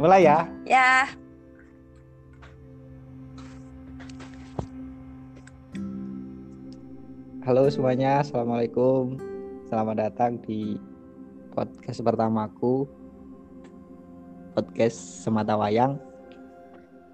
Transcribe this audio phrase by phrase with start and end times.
[0.00, 0.48] Mulai ya.
[0.64, 1.04] Ya.
[7.44, 9.20] Halo semuanya, assalamualaikum.
[9.68, 10.80] Selamat datang di
[11.52, 12.88] podcast pertamaku,
[14.56, 16.00] podcast Semata Wayang,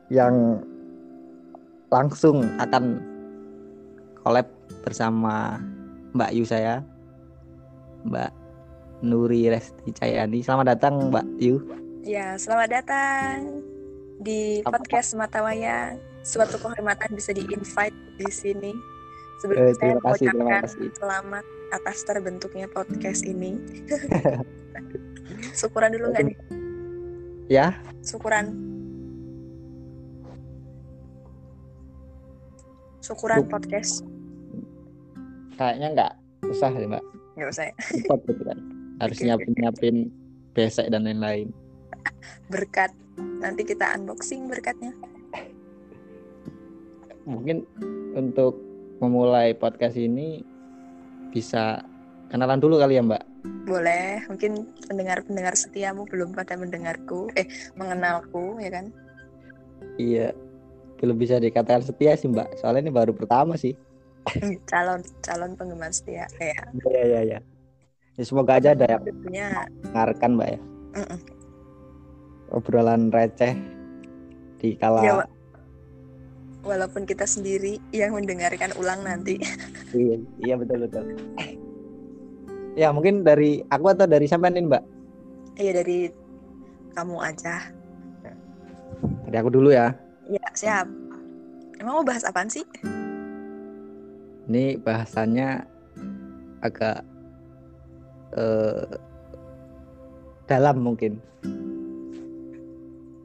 [0.07, 0.63] yang
[1.91, 3.03] langsung akan
[4.23, 4.47] collab
[4.87, 5.59] bersama
[6.15, 6.87] Mbak Yu saya,
[8.07, 8.31] Mbak
[9.03, 10.39] Nuri Resti Cayani.
[10.39, 11.86] Selamat datang Mbak Yu.
[12.07, 13.67] Ya, selamat datang
[14.23, 15.99] di podcast Mata Wayang.
[16.23, 18.71] Suatu kehormatan bisa di-invite di sini.
[18.71, 18.79] Eh,
[19.43, 20.89] Sebelumnya saya kasih, terima mengucapkan kasih.
[20.95, 23.59] selamat atas terbentuknya podcast ini.
[25.59, 26.37] Syukuran dulu nggak nih?
[27.51, 27.75] Ya,
[28.07, 28.55] Syukuran.
[33.03, 34.07] Syukuran Syuk- podcast.
[35.57, 36.13] kayaknya nggak
[36.55, 37.05] usah ya Mbak.
[37.35, 37.75] Nggak usah ya.
[37.99, 38.59] Gitu kan.
[39.03, 39.25] Harus oke.
[39.27, 39.97] nyiapin-nyiapin
[40.55, 41.51] besek dan lain-lain.
[42.53, 42.93] Berkat.
[43.17, 44.93] Nanti kita unboxing berkatnya.
[47.27, 47.67] mungkin
[48.15, 48.55] untuk
[49.03, 50.47] memulai podcast ini
[51.35, 51.83] bisa
[52.31, 53.23] kenalan dulu kali ya Mbak.
[53.67, 58.87] Boleh, mungkin pendengar-pendengar setiamu belum pada mendengarku, eh mengenalku, ya kan?
[59.99, 60.33] Iya,
[61.03, 62.63] belum bisa dikatakan setia sih Mbak.
[62.63, 63.75] Soalnya ini baru pertama sih.
[64.71, 66.63] calon calon penggemar setia ya.
[66.73, 67.39] Iya iya iya.
[68.17, 70.61] Ya, semoga aja ada yang mendengarkan Mbak ya.
[72.55, 73.55] Obrolan receh
[74.57, 75.31] di kala Ya, wa-
[76.63, 79.39] walaupun kita sendiri yang mendengarkan ulang nanti.
[79.97, 81.05] iya, iya betul betul.
[82.77, 84.83] Ya mungkin dari aku atau dari sampean nih Mbak.
[85.57, 85.99] Iya dari
[86.93, 87.73] kamu aja.
[89.27, 89.91] Dari aku dulu ya.
[90.27, 90.87] Ya, siap.
[91.79, 92.65] Emang mau bahas apaan sih?
[94.47, 95.67] Ini bahasannya
[96.63, 97.03] agak
[98.37, 98.87] eh,
[100.47, 101.19] dalam mungkin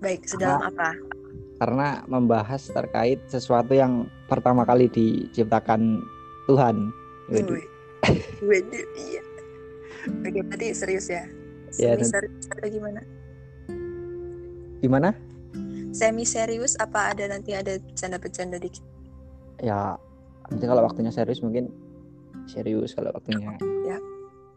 [0.02, 0.98] Baik, sedalam apa?
[1.62, 6.02] karena membahas terkait sesuatu yang pertama kali diciptakan
[6.50, 6.90] Tuhan.
[7.30, 7.62] Waduh.
[8.42, 9.22] Waduh, iya.
[10.26, 11.22] Oke, berarti serius ya?
[11.78, 13.02] Ya, Semi dan- serius atau gimana?
[14.82, 15.10] Gimana?
[15.94, 18.82] Semi serius apa ada nanti ada bercanda-bercanda dikit?
[19.62, 19.94] Ya
[20.50, 21.70] nanti kalau waktunya serius mungkin
[22.50, 23.54] serius kalau waktunya
[23.86, 24.02] Ya.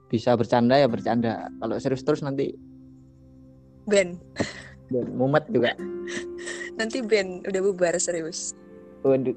[0.09, 1.53] bisa bercanda ya bercanda.
[1.61, 2.57] Kalau serius terus nanti
[3.85, 4.17] Ben,
[4.93, 5.73] dan mumet juga.
[6.79, 8.53] nanti Ben udah bubar serius.
[9.05, 9.37] Waduh.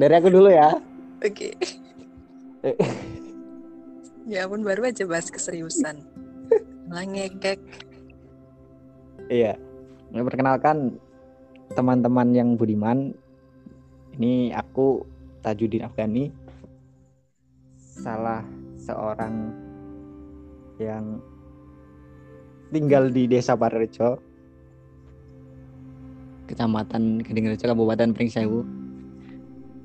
[0.00, 0.78] Dari aku dulu ya.
[1.20, 1.56] Oke.
[2.60, 2.76] Eh.
[4.28, 6.04] ya ampun baru aja bahas keseriusan.
[6.90, 7.60] Ngekek.
[9.30, 9.54] Iya.
[10.10, 10.98] Nah, Perkenalkan
[11.74, 13.14] teman-teman yang budiman.
[14.18, 15.06] Ini aku
[15.40, 16.34] Tajudin Afgani.
[17.78, 18.44] Salah
[18.76, 19.54] seorang
[20.80, 21.20] yang
[22.70, 24.22] tinggal di Desa Parerejo.
[26.46, 28.66] Kecamatan Kedingrejo, Kabupaten Pringsewu.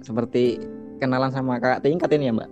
[0.02, 0.58] Seperti
[1.02, 2.50] kenalan sama kakak tingkat ini ya, Mbak?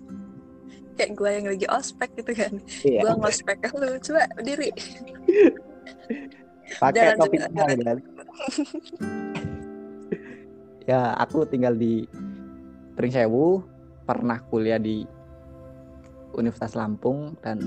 [0.98, 2.52] Kayak gue yang lagi ospek gitu kan.
[2.84, 3.00] Iya.
[3.06, 4.70] Gue ngospek lu coba berdiri.
[6.82, 7.50] Pakai topi kan.
[10.90, 12.06] ya, aku tinggal di
[12.94, 13.62] Pringsewu,
[14.06, 15.06] pernah kuliah di
[16.36, 17.58] Universitas Lampung dan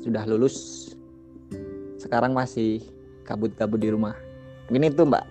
[0.00, 0.88] sudah lulus.
[2.00, 2.80] Sekarang masih
[3.28, 4.16] kabut-kabut di rumah.
[4.72, 5.24] Mungkin itu, Mbak.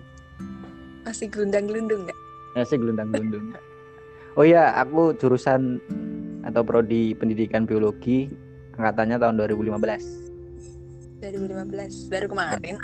[1.02, 2.18] Masih gelundang-gelundung nggak?
[2.54, 3.58] Ya sih gelundang-gelundung.
[4.38, 5.82] Oh iya, aku jurusan
[6.46, 8.30] atau prodi pendidikan biologi
[8.78, 9.82] angkatannya tahun 2015.
[11.20, 12.74] 2015 baru kemarin.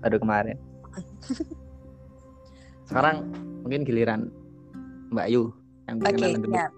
[0.00, 0.56] baru kemarin.
[2.88, 3.28] Sekarang
[3.60, 4.32] mungkin giliran
[5.12, 5.52] Mbak Yu
[5.86, 6.54] yang Oke, perkenalan dulu.
[6.56, 6.72] siap.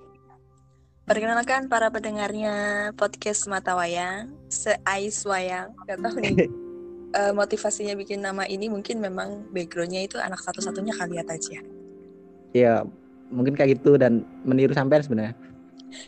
[1.10, 2.54] Perkenalkan para pendengarnya
[2.94, 5.74] podcast Mata Wayang, Seais Wayang.
[5.82, 6.46] Gak tahu nih
[7.18, 11.62] eh, motivasinya bikin nama ini mungkin memang backgroundnya itu anak satu-satunya kali ya Taj ya.
[12.54, 12.74] Ya,
[13.26, 15.34] mungkin kayak gitu dan meniru sampean sebenarnya.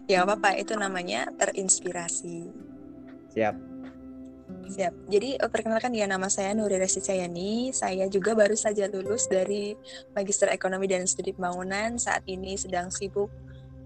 [0.06, 2.55] Ya apa-apa, itu namanya terinspirasi.
[3.35, 3.59] Siap.
[4.71, 4.94] Siap.
[5.11, 7.75] Jadi eh, perkenalkan ya nama saya Nuri Resti Cayani.
[7.75, 9.75] Saya juga baru saja lulus dari
[10.15, 11.99] Magister Ekonomi dan Studi Pembangunan.
[11.99, 13.35] Saat ini sedang sibuk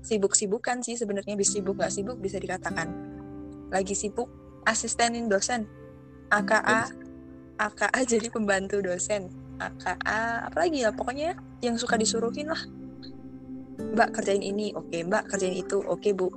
[0.07, 2.87] sibuk-sibukan sih sebenarnya bisa sibuk nggak sibuk bisa dikatakan.
[3.75, 4.31] Lagi sibuk
[4.63, 5.67] asistenin dosen.
[6.31, 6.95] AKA
[7.59, 9.35] AKA jadi pembantu dosen.
[9.59, 12.63] AKA apalagi ya pokoknya yang suka disuruhin lah.
[13.77, 16.29] Mbak kerjain ini, oke Mbak kerjain itu, oke Bu.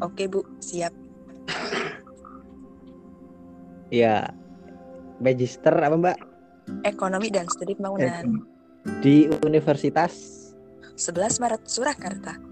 [0.00, 0.92] Oke Bu, siap.
[3.92, 4.32] Ya.
[5.22, 6.18] Magister apa Mbak?
[6.88, 8.42] Ekonomi dan Studi Pembangunan.
[9.04, 10.42] Di Universitas
[10.96, 12.51] 11 Maret Surakarta.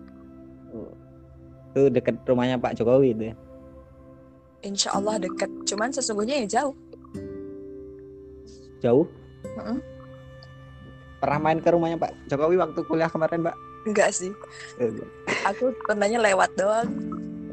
[1.70, 3.34] Itu deket rumahnya Pak Jokowi itu ya.
[4.61, 6.76] insya Allah deket cuman sesungguhnya ya jauh
[8.81, 9.05] Jauh?
[9.61, 9.76] Mm-mm.
[11.20, 13.56] Pernah main ke rumahnya Pak Jokowi waktu kuliah kemarin, Pak?
[13.88, 14.32] enggak sih
[15.49, 16.88] aku pernahnya lewat doang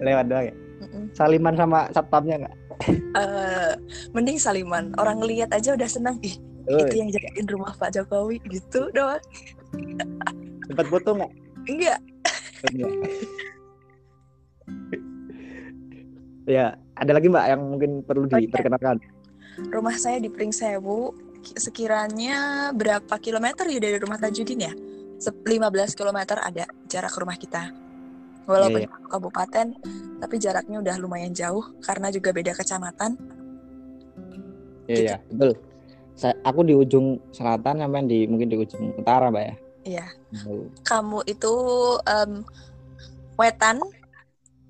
[0.04, 0.56] Lewat doang ya.
[0.84, 1.04] Mm-mm.
[1.16, 2.56] Saliman sama satpamnya nggak?
[3.18, 3.72] Eh,
[4.14, 6.36] mending saliman orang lihat aja udah senang ih
[6.68, 9.24] Oh, itu yang jagain rumah Pak Jokowi gitu doang
[10.68, 11.32] sempat foto nggak?
[11.68, 12.00] enggak Enggak.
[16.48, 16.66] Ya,
[16.96, 18.40] ada lagi Mbak yang mungkin perlu Oke.
[18.42, 18.98] diperkenalkan.
[19.74, 21.12] rumah saya di Pringsewu
[21.42, 24.74] ki- sekiranya berapa kilometer ya dari rumah Tajudin ya
[25.18, 27.74] Se- 15 kilometer ada jarak rumah kita
[28.46, 29.68] walaupun Iya, satu kabupaten
[30.22, 33.18] tapi jaraknya udah lumayan jauh karena juga beda kecamatan
[34.88, 35.52] Iya, iya, betul.
[36.16, 39.56] Saya, aku di ujung selatan sampai di mungkin di ujung utara, Mbak ya.
[39.88, 40.08] Iya
[40.84, 41.54] kamu itu
[42.04, 42.44] em,
[43.40, 43.80] wetan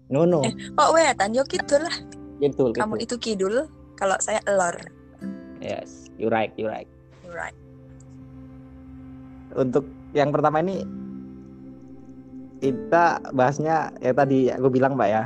[0.08, 0.40] No, no.
[0.40, 1.98] Eh, oh wetan yo kidul lah
[2.38, 3.66] Gitu, kamu itu kidul
[3.98, 4.78] kalau saya elor
[5.58, 6.88] Yes, you right, you right.
[7.28, 7.58] right
[9.52, 9.84] Untuk
[10.14, 10.86] yang pertama ini
[12.58, 15.24] kita bahasnya ya tadi aku bilang Mbak ya.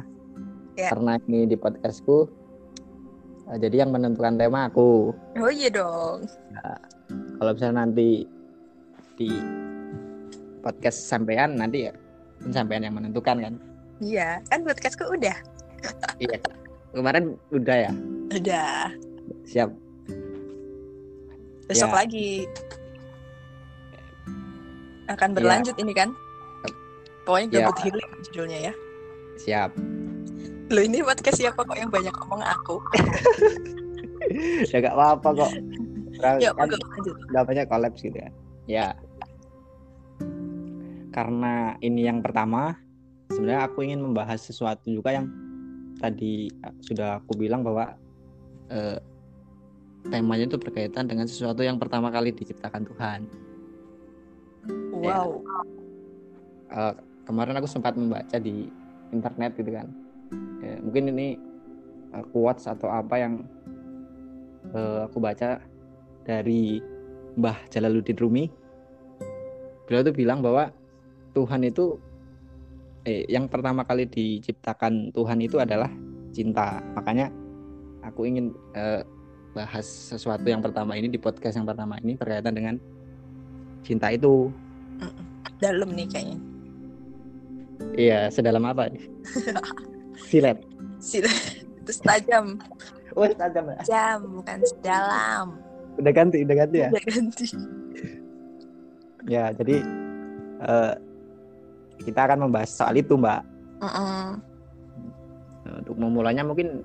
[0.75, 0.89] Ya.
[0.91, 2.27] Karena ini di podcastku
[3.51, 5.11] eh, jadi yang menentukan tema aku.
[5.35, 6.25] oh iya dong
[7.37, 8.23] Kalau misalnya nanti
[9.13, 9.29] di
[10.61, 11.93] podcast sampean nanti ya
[12.49, 13.53] sampean yang menentukan kan.
[13.99, 15.35] iya kan podcastku udah
[16.17, 16.37] Iya.
[16.91, 17.91] Kemarin udah ya.
[18.29, 18.93] udah
[19.43, 19.69] Siap.
[21.65, 21.95] besok Ya.
[21.95, 22.29] lagi
[25.07, 26.09] akan berlanjut ini kan
[27.23, 27.55] pokoknya Ya.
[27.63, 28.73] gabut healing judulnya ya
[29.37, 29.71] Siap.
[30.69, 32.79] lo ini podcast siapa kok yang banyak ngomong aku
[34.71, 35.51] ya gak apa-apa kok.
[36.39, 36.67] ya kan
[37.27, 38.31] udah banyak kolaps gitu kan.
[38.65, 38.93] Ya.
[41.11, 42.75] Karena ini yang pertama,
[43.31, 45.27] sebenarnya aku ingin membahas sesuatu juga yang
[45.99, 47.93] tadi eh, sudah aku bilang bahwa
[48.71, 48.99] eh,
[50.07, 53.21] temanya itu berkaitan dengan sesuatu yang pertama kali diciptakan Tuhan.
[54.91, 55.41] wow
[56.71, 56.93] Eh,
[57.27, 58.71] kemarin aku sempat membaca di
[59.11, 59.87] internet gitu kan.
[60.63, 61.35] Ya, mungkin ini
[62.15, 63.43] eh, quotes atau apa yang
[64.71, 65.59] eh, aku baca
[66.23, 66.79] dari
[67.35, 68.47] Mbah Jalaluddin Rumi.
[69.83, 70.71] Beliau tuh bilang bahwa
[71.31, 71.95] Tuhan itu
[73.01, 75.89] eh yang pertama kali diciptakan Tuhan itu adalah
[76.31, 76.80] cinta.
[76.94, 77.31] Makanya
[78.01, 79.01] aku ingin eh,
[79.51, 82.75] bahas sesuatu yang pertama ini di podcast yang pertama ini berkaitan dengan
[83.81, 84.51] cinta itu.
[85.57, 86.38] dalam nih kayaknya
[87.94, 88.89] Iya, sedalam apa?
[90.25, 90.57] Silet.
[91.01, 91.18] sih
[91.81, 92.62] terus tajam
[93.18, 93.78] Oh, tajam ya.
[93.83, 95.57] jam bukan sedalam
[95.98, 96.89] Udah ganti, udah ganti ya.
[96.94, 97.45] udah ganti
[99.25, 99.81] Ya, jadi
[100.62, 100.94] eh,
[102.01, 103.42] kita akan membahas soal itu, Mbak.
[103.81, 104.25] Mm-mm.
[105.62, 106.81] Nah, Untuk memulainya mungkin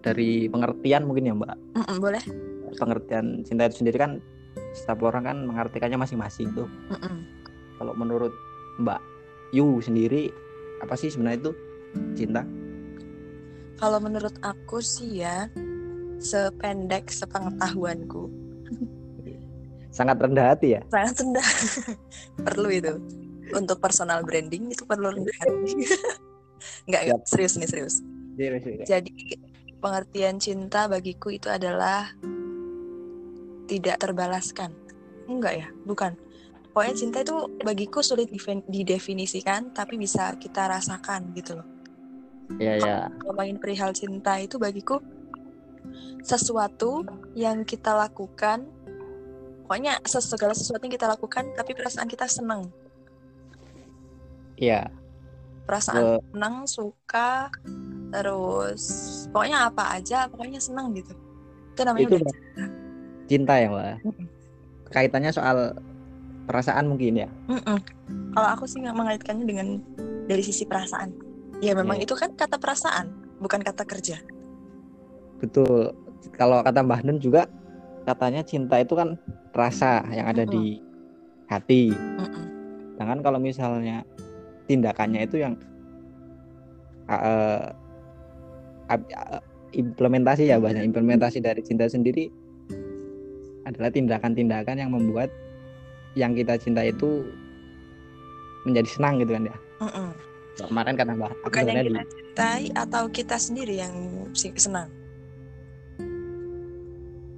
[0.00, 1.56] dari pengertian mungkin ya, Mbak.
[1.76, 2.22] Mm-mm, boleh
[2.76, 4.12] Pengertian cinta itu sendiri kan
[4.72, 6.68] setiap orang kan mengartikannya masing-masing tuh.
[6.92, 7.16] Mm-mm.
[7.76, 8.32] Kalau menurut
[8.80, 9.00] Mbak
[9.52, 10.28] Yu sendiri
[10.80, 11.52] apa sih sebenarnya itu
[12.12, 12.42] cinta?
[13.76, 15.52] kalau menurut aku sih ya
[16.16, 18.24] sependek sepengetahuanku
[19.92, 20.80] Sangat rendah hati ya.
[20.88, 21.48] sangat rendah
[22.48, 22.92] perlu itu
[23.54, 25.72] untuk personal branding itu perlu rendah hati
[26.88, 27.02] nggak.
[27.06, 27.96] Nggak, serius nih serius.
[28.84, 29.38] Jadi
[29.78, 32.10] pengertian cinta bagiku itu adalah
[33.66, 34.72] tidak terbalaskan.
[35.26, 35.68] Enggak ya?
[35.84, 36.14] Bukan.
[36.70, 38.28] Pokoknya cinta itu bagiku sulit
[38.68, 41.68] didefinisikan tapi bisa kita rasakan gitu loh.
[42.62, 42.96] Iya, ya.
[43.26, 45.02] ngomongin perihal cinta itu bagiku
[46.22, 47.02] sesuatu
[47.34, 48.70] yang kita lakukan
[49.66, 52.70] pokoknya segala sesuatu yang kita lakukan tapi perasaan kita senang
[54.56, 54.88] Iya.
[55.66, 57.50] perasaan Eh, senang suka
[58.14, 58.82] terus
[59.34, 61.10] pokoknya apa aja pokoknya senang gitu
[61.74, 62.34] itu namanya itu udah
[63.26, 64.06] cinta ya, Mbak.
[64.06, 64.26] Mm-mm.
[64.94, 65.74] Kaitannya soal
[66.46, 67.28] perasaan mungkin ya.
[67.50, 67.78] Mm-mm.
[68.32, 69.82] kalau aku sih mengaitkannya dengan
[70.30, 71.10] dari sisi perasaan
[71.58, 72.06] ya memang Iya.
[72.06, 73.10] itu kan kata perasaan
[73.42, 74.22] bukan kata kerja
[75.36, 75.92] Betul.
[76.32, 77.44] Kalau kata Mbah Nun juga
[78.08, 79.20] katanya cinta itu kan
[79.52, 80.80] rasa yang ada di
[81.44, 81.92] hati.
[81.92, 82.44] Mm-mm.
[82.96, 84.00] Sedangkan kalau misalnya
[84.66, 85.54] tindakannya itu yang
[88.90, 89.42] ab- eh,
[89.74, 92.30] implementasi ya bahasa implementasi dari cinta sendiri
[93.66, 95.30] adalah tindakan-tindakan yang membuat
[96.14, 97.26] yang kita cinta itu
[98.64, 99.56] menjadi senang gitu kan ya.
[99.82, 100.08] Mm-mm.
[100.56, 103.94] Kemarin kata Mbah, aku bukan yang kita cintai atau kita sendiri yang
[104.56, 104.88] senang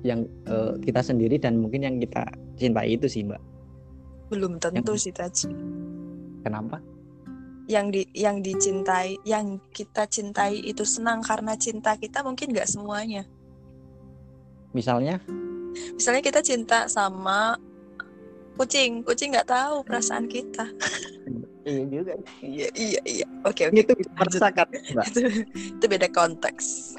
[0.07, 2.23] yang eh, kita sendiri dan mungkin yang kita
[2.55, 3.43] cintai itu sih Mbak.
[4.29, 5.49] belum tentu Yang- sih Taj
[6.45, 6.79] Kenapa?
[7.69, 13.29] Yang di yang dicintai yang kita cintai itu senang karena cinta kita mungkin nggak semuanya.
[14.73, 15.21] Misalnya?
[15.95, 17.61] Misalnya kita cinta sama
[18.57, 20.65] kucing kucing nggak tahu perasaan kita.
[21.69, 22.13] Iya juga.
[22.41, 23.27] Iya iya iya.
[23.45, 23.77] Oke oke.
[23.85, 25.21] Itu bisa merasakan itu,
[25.77, 26.97] itu beda konteks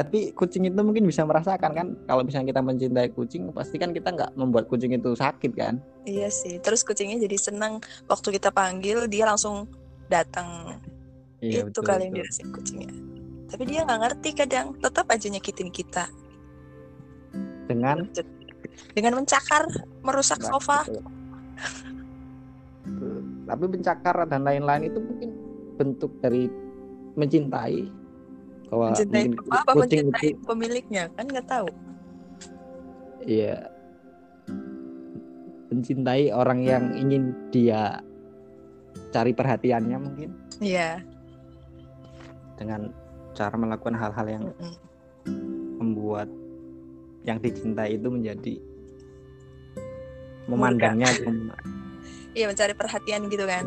[0.00, 1.86] tapi kucing itu mungkin bisa merasakan kan?
[2.08, 5.76] Kalau misalnya kita mencintai kucing pasti kan kita nggak membuat kucing itu sakit kan?
[6.08, 6.56] Iya sih.
[6.56, 9.68] Terus kucingnya jadi senang waktu kita panggil dia langsung
[10.08, 10.80] datang
[11.44, 12.24] iya, itu betul, kali yang betul.
[12.24, 12.90] dirasain kucingnya.
[13.52, 14.66] Tapi dia nggak ngerti kadang.
[14.80, 16.04] Tetap aja nyakitin kita.
[17.68, 18.08] Dengan?
[18.96, 19.68] Dengan mencakar
[20.00, 20.80] merusak Nah, sofa.
[20.88, 21.04] Betul.
[23.44, 25.30] tapi mencakar dan lain-lain itu mungkin
[25.76, 26.48] bentuk dari
[27.18, 27.99] mencintai
[28.70, 31.04] bahwa mencintai mungkin apa kucing mencintai itu pemiliknya?
[31.18, 31.68] Kan nggak tahu.
[33.26, 33.58] Iya.
[35.70, 37.98] Mencintai orang yang ingin dia
[39.10, 40.30] cari perhatiannya mungkin.
[40.62, 41.02] Iya.
[42.54, 42.94] Dengan
[43.34, 44.74] cara melakukan hal-hal yang mm-mm.
[45.82, 46.28] membuat
[47.24, 48.54] yang dicintai itu menjadi
[50.48, 51.54] memandangnya cuma
[52.32, 53.64] iya mencari perhatian gitu kan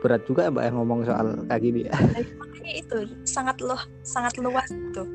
[0.00, 1.94] berat juga ya mbak yang ngomong soal kayak gini ya.
[2.40, 2.98] Makanya itu
[3.28, 5.08] sangat loh sangat luas tuh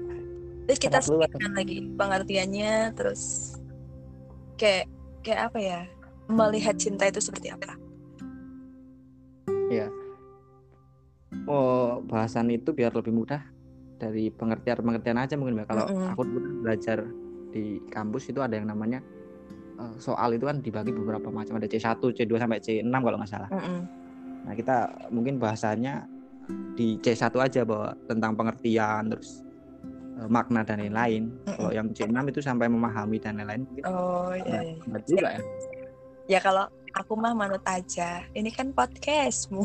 [0.70, 3.56] terus kita sebutkan lagi pengertiannya terus
[4.62, 4.86] kayak
[5.26, 5.80] kayak apa ya
[6.30, 7.74] melihat cinta itu seperti apa.
[11.50, 13.42] Oh bahasan itu biar lebih mudah
[13.98, 15.68] dari pengertian pengertian aja mungkin mbak.
[15.74, 16.14] Kalau Mm-mm.
[16.14, 17.02] aku dulu belajar
[17.50, 19.02] di kampus itu ada yang namanya
[19.82, 23.50] eh, soal itu kan dibagi beberapa macam ada C1 C2 sampai C6 kalau nggak salah.
[23.50, 23.99] Mm-mm.
[24.50, 24.78] Nah kita
[25.14, 26.10] mungkin bahasanya
[26.74, 29.46] di C1 aja bahwa tentang pengertian terus
[30.18, 34.42] eh, makna dan lain-lain kalau yang C6 itu sampai memahami dan lain-lain mungkin oh Nah,
[34.42, 34.82] iya, iya.
[34.90, 35.42] berat juga ya
[36.26, 39.62] ya kalau aku mah manut aja ini kan podcastmu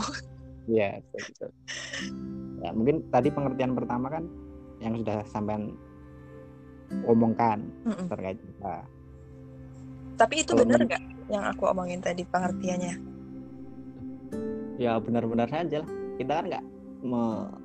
[0.64, 1.52] Iya, betul.
[2.64, 4.24] Ya, mungkin tadi pengertian pertama kan
[4.80, 5.76] yang sudah sampean
[7.04, 8.08] omongkan Mm-mm.
[8.08, 8.80] terkait cinta.
[10.16, 12.96] tapi itu men- nggak yang aku omongin tadi pengertiannya
[14.76, 15.90] Ya benar-benar saja lah.
[16.18, 16.64] Kita kan nggak
[17.04, 17.62] me-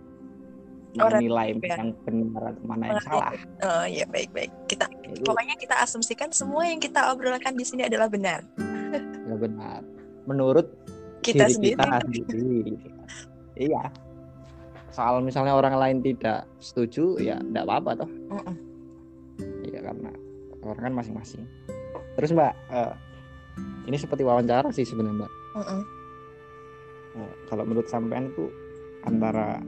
[0.98, 1.78] Orang menilai ya.
[1.78, 3.30] yang benar atau mana yang salah.
[3.62, 7.86] oh iya baik baik kita Itu pokoknya kita asumsikan semua yang kita obrolkan di sini
[7.86, 8.42] adalah benar
[9.30, 9.82] ya benar.
[10.26, 10.68] Menurut
[11.22, 12.74] kita diri sendiri kita sendiri.
[13.60, 13.84] Iya.
[14.90, 18.10] Soal misalnya orang lain tidak setuju, ya tidak apa-apa toh.
[18.10, 18.56] Mm-mm.
[19.70, 20.12] Iya karena
[20.66, 21.46] orang kan masing-masing.
[22.18, 22.94] Terus Mbak, eh,
[23.86, 25.32] ini seperti wawancara sih sebenarnya Mbak.
[25.62, 25.82] Mm-mm.
[27.20, 28.48] Nah, kalau menurut sampean itu
[29.04, 29.60] antara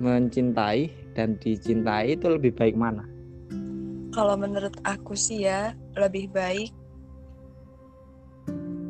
[0.00, 3.04] mencintai dan dicintai itu lebih baik mana?
[4.16, 6.72] Kalau menurut aku sih ya lebih baik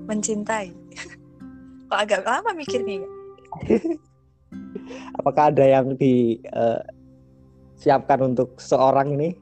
[0.06, 0.70] mencintai.
[1.90, 3.10] Kok agak lama mikirnya ya?
[5.18, 9.34] Apakah ada yang disiapkan untuk seorang ini?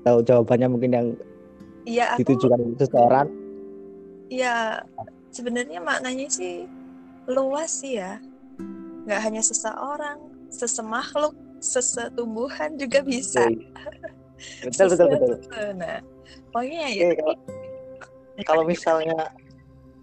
[0.00, 1.12] Tahu jawabannya mungkin yang
[1.84, 3.28] Iya aku ditujukan untuk seseorang?
[4.26, 4.82] ya
[5.36, 6.64] sebenarnya maknanya sih
[7.28, 8.16] luas sih ya.
[9.04, 13.44] Nggak hanya seseorang, sesemakhluk, sesetumbuhan juga bisa.
[14.64, 15.36] Betul betul betul.
[15.76, 16.00] Nah,
[16.50, 17.36] pokoknya ya Oke, kalau,
[18.48, 19.30] kalau misalnya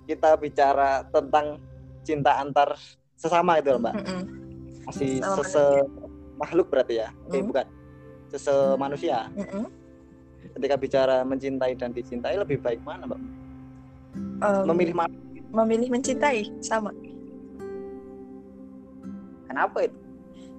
[0.06, 1.58] kita bicara tentang
[2.04, 2.78] cinta antar
[3.18, 3.96] sesama itu loh, Mbak.
[4.04, 4.22] Mm-mm.
[4.84, 5.66] Masih Sesama sese
[6.36, 7.10] makhluk berarti ya?
[7.32, 7.48] Eh Hmm.
[7.50, 7.66] bukan.
[8.30, 9.32] Sese manusia.
[9.34, 9.66] Mm-mm.
[10.60, 13.22] Ketika bicara mencintai dan dicintai lebih baik mana, Mbak?
[14.44, 15.16] Em, Memilih mana?
[15.54, 16.92] memilih mencintai sama.
[19.48, 19.96] Kenapa itu?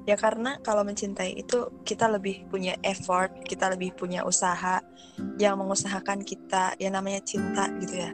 [0.05, 4.81] Ya karena kalau mencintai itu kita lebih punya effort, kita lebih punya usaha
[5.41, 8.11] yang mengusahakan kita ya namanya cinta gitu ya.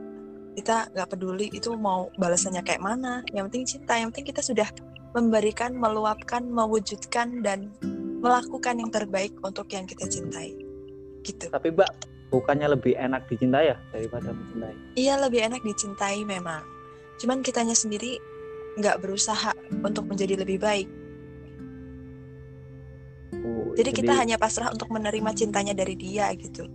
[0.54, 4.70] Kita nggak peduli itu mau balasannya kayak mana, yang penting cinta, yang penting kita sudah
[5.14, 7.74] memberikan, meluapkan, mewujudkan dan
[8.22, 10.54] melakukan yang terbaik untuk yang kita cintai.
[11.26, 11.50] Gitu.
[11.50, 14.74] Tapi Mbak, bukannya lebih enak dicintai ya daripada mencintai?
[14.94, 16.62] Iya lebih enak dicintai memang.
[17.18, 18.16] Cuman kitanya sendiri
[18.78, 19.50] nggak berusaha
[19.82, 20.88] untuk menjadi lebih baik.
[23.40, 26.66] Oh, Jadi kita hanya pasrah untuk menerima cintanya dari dia gitu,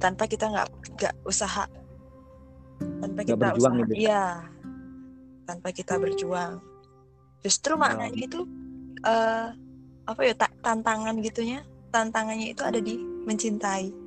[0.00, 1.64] tanpa kita nggak nggak usaha,
[3.00, 4.00] tanpa Nggak kita berjuang usaha, gitu ya?
[4.00, 4.24] iya,
[5.44, 6.52] tanpa kita berjuang.
[7.44, 8.40] Justru maknanya itu
[9.04, 9.48] eh
[10.06, 11.60] apa ya ta- tantangan gitunya,
[11.90, 14.05] tantangannya itu ada di mencintai.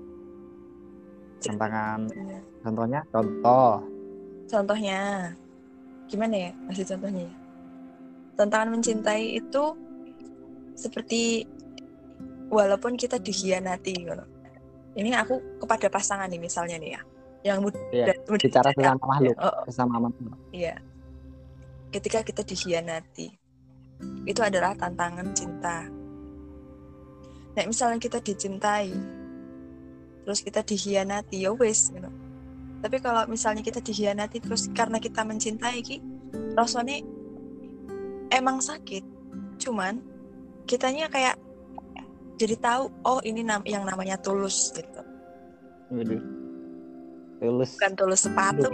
[1.41, 2.39] Tantangan Iya.
[2.61, 3.79] contohnya contoh
[4.49, 5.29] Contohnya,
[6.09, 6.51] gimana ya?
[6.65, 7.35] Masih contohnya ya.
[8.33, 9.63] Tantangan mencintai itu
[10.73, 11.45] seperti
[12.49, 14.25] walaupun kita dikhianati gitu.
[14.97, 17.01] Ini aku kepada pasangan nih misalnya nih ya.
[17.39, 20.75] yang mudah Iya, mudah bicara sesama makhluk Oh, oh, sesama makhluk iya
[21.87, 23.31] ketika kita dikhianati
[24.27, 25.87] itu adalah tantangan cinta
[27.55, 28.91] nah misalnya kita dicintai
[30.29, 32.05] terus kita dikhianati ya wes gitu.
[32.85, 35.97] tapi kalau misalnya kita dikhianati terus karena kita mencintai ki
[36.53, 37.01] rasanya
[38.33, 39.03] emang sakit.
[39.59, 39.99] Cuman
[40.69, 41.35] kitanya kayak
[42.39, 45.01] jadi tahu oh ini nam yang namanya tulus gitu.
[45.91, 46.21] Waduh.
[47.41, 47.75] tulus.
[47.75, 48.69] Bukan tulus sepatu.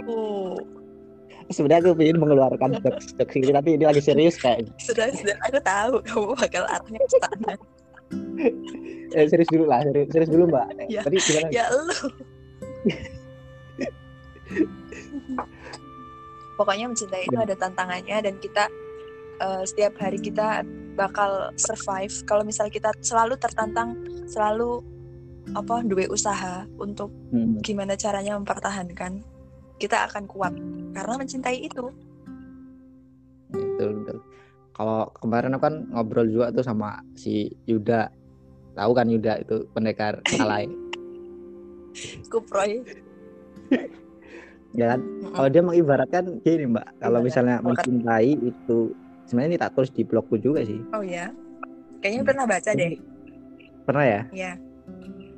[1.46, 5.36] Sebenarnya aku ingin mengeluarkan jokes jokes ini tapi ini lagi serius kayaknya sudah sudah.
[5.46, 7.54] Aku tahu kamu bakal arahnya ke sana
[9.16, 10.66] eh, serius dulu lah serius, serius dulu mbak.
[10.88, 11.02] Ya.
[11.02, 11.48] tadi gimana?
[11.52, 11.86] ya lu.
[16.56, 18.64] Pokoknya mencintai itu ada tantangannya dan kita
[19.40, 20.64] eh, setiap hari kita
[20.96, 22.12] bakal survive.
[22.24, 24.80] Kalau misalnya kita selalu tertantang selalu
[25.54, 29.22] apa dua usaha untuk Hmm, gimana caranya mempertahankan
[29.76, 30.54] kita akan kuat
[30.96, 31.92] karena mencintai itu.
[33.52, 34.18] Betul betul.
[34.76, 38.12] Kalau kemarin aku kan ngobrol juga tuh sama si Yuda
[38.76, 40.68] tahu kan Yuda itu pendekar alay
[42.28, 42.84] kuproy.
[44.76, 45.00] Ya kan?
[45.32, 46.84] Kalau dia mengibaratkan gini mbak.
[47.00, 47.80] Kalau misalnya Bukan.
[47.80, 48.92] mencintai itu
[49.24, 50.76] sebenarnya ini tak tulis di blogku juga sih.
[50.92, 51.32] Oh ya
[52.04, 53.00] kayaknya pernah baca deh.
[53.88, 54.22] Pernah ya?
[54.36, 54.52] Ya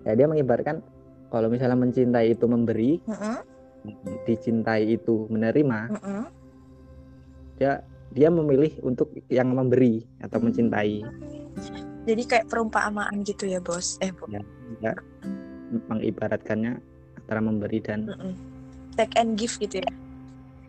[0.08, 0.80] ya dia mengibaratkan
[1.28, 3.36] kalau misalnya mencintai itu memberi Mm-mm,
[4.24, 6.24] dicintai itu menerima mm-mm.
[7.60, 7.84] dia
[8.16, 11.04] dia memilih untuk yang memberi atau mencintai
[12.08, 14.00] jadi kayak perumpamaan gitu ya bos?
[14.00, 14.24] Eh bu.
[14.32, 14.40] Ya
[15.92, 16.80] mengibaratkannya
[17.20, 18.32] antara memberi dan Mm-mm.
[18.96, 19.92] take and give gitu ya?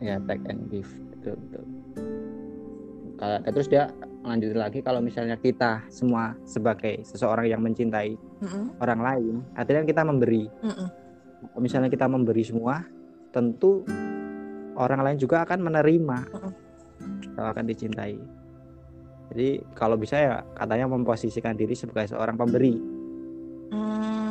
[0.04, 0.92] Ya take and give.
[1.16, 1.64] Betul betul.
[3.20, 3.88] Kalau terus dia
[4.20, 10.04] lanjut lagi kalau misalnya kita semua sebagai seseorang yang mencintai Mm-mm, orang lain artinya kita
[10.04, 10.52] memberi.
[10.60, 10.88] Mm-mm.
[11.40, 12.84] Kalau misalnya kita memberi semua
[13.32, 13.88] tentu
[14.76, 16.18] orang lain juga akan menerima.
[16.36, 16.54] Mm-mm.
[17.40, 18.20] kalau akan dicintai
[19.30, 22.74] jadi kalau bisa ya katanya memposisikan diri sebagai seorang pemberi.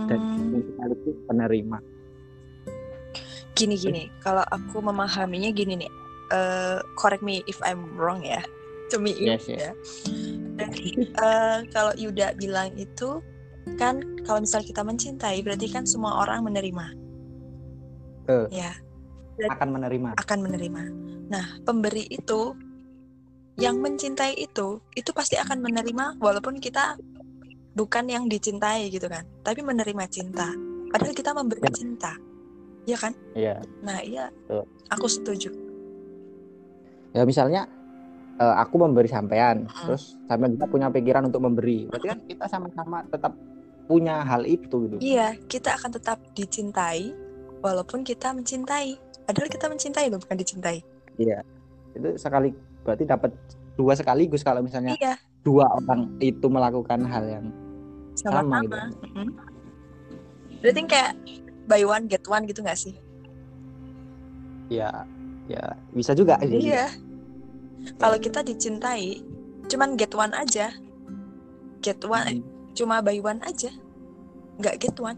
[0.08, 1.78] Dan Hmm, sekaligus penerima.
[3.54, 4.02] Gini gini.
[4.24, 5.90] Kalau aku memahaminya gini nih.
[6.34, 8.42] Eh correct me if I'm wrong ya.
[8.88, 9.60] Cumi Yes, yes.
[9.60, 9.72] ya.
[10.58, 13.20] Dari, eh, kalau Yuda bilang itu
[13.76, 16.86] kan kalau misal kita mencintai berarti kan semua orang menerima.
[18.24, 18.44] Betul.
[18.50, 18.72] ya.
[19.52, 20.18] Akan menerima.
[20.18, 20.82] Akan menerima.
[21.30, 22.56] Nah pemberi itu
[23.58, 26.94] yang mencintai itu itu pasti akan menerima walaupun kita
[27.74, 30.54] bukan yang dicintai gitu kan tapi menerima cinta.
[30.88, 31.70] Padahal kita memberi Ya.
[31.74, 32.12] cinta.
[32.88, 33.12] Ya kan?
[33.34, 33.54] Iya.
[33.84, 34.30] Nah iya.
[34.46, 34.64] Betul.
[34.88, 35.50] aku setuju.
[37.12, 37.66] Ya misalnya
[38.38, 39.84] eh, aku memberi sampean Mm.
[39.90, 41.90] terus sampean juga punya pikiran untuk memberi.
[41.90, 43.34] Berarti kan kita sama-sama tetap
[43.90, 44.96] punya hal itu gitu.
[45.02, 47.10] Iya kita akan tetap dicintai
[47.58, 48.94] walaupun kita mencintai.
[49.26, 50.78] Padahal kita mencintai loh bukan dicintai.
[51.18, 53.32] Itu sekali berarti dapat
[53.74, 57.46] dua sekaligus kalau misalnya iya dua orang itu melakukan hal yang
[58.18, 59.28] sama sama-sama gitu Mm-mm.
[60.60, 61.12] berarti kayak
[61.64, 62.94] buy one get one gitu gak sih
[64.68, 64.92] ya
[65.48, 65.64] ya
[65.96, 66.36] bisa juga.
[66.44, 66.92] Iya.
[67.96, 69.24] Kalau kita dicintai,
[69.64, 70.68] cuman get one aja.
[71.80, 72.74] Get one, Hmm.
[72.76, 73.72] cuma buy one aja.
[74.60, 75.16] Nggak get one.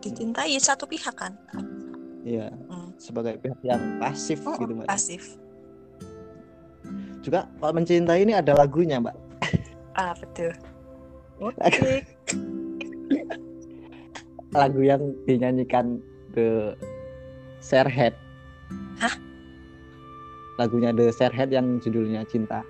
[0.00, 1.36] Dicintai satu pihak kan.
[2.24, 2.96] Iya, Hmm.
[2.96, 5.36] sebagai pihak yang pasif Oh, gitu pasif.
[7.20, 9.16] Juga kalau mencintai ini ada lagunya mbak
[9.92, 10.54] Ah, betul.
[11.36, 11.92] Lagu- Oke.
[14.50, 15.98] lagu yang dinyanyikan
[16.32, 16.72] The
[17.60, 18.14] Sharehead
[18.96, 19.12] Hah?
[20.56, 22.62] lagunya The Sharehead yang judulnya Cinta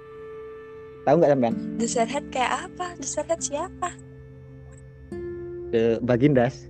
[1.02, 2.86] tahu nggak sampean The Head kayak apa?
[2.96, 3.88] The Head siapa?
[5.70, 6.66] The Bagindas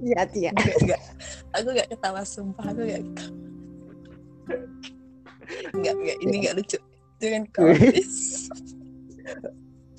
[0.00, 0.48] Iya, iya.
[0.56, 1.00] Enggak, enggak.
[1.52, 3.28] Aku nggak ketawa sumpah, aku nggak ketawa.
[5.80, 6.78] Enggak, enggak, ini nggak lucu.
[7.20, 7.72] Jangan kau.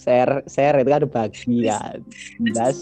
[0.02, 2.00] Share, share itu kan bagi kan.
[2.54, 2.82] Das.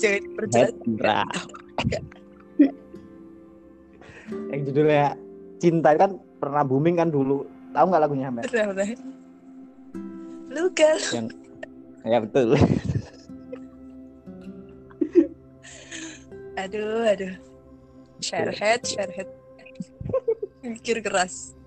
[4.52, 5.16] Yang judulnya
[5.60, 7.44] Cinta itu kan pernah booming kan dulu.
[7.76, 8.48] Tahu nggak lagunya sampean?
[8.48, 8.88] Pernah, pernah.
[10.50, 10.92] Luka.
[12.08, 12.56] Ya betul.
[16.56, 17.34] Aduh, aduh.
[18.24, 19.28] Share head, share head.
[20.64, 21.59] Mikir keras.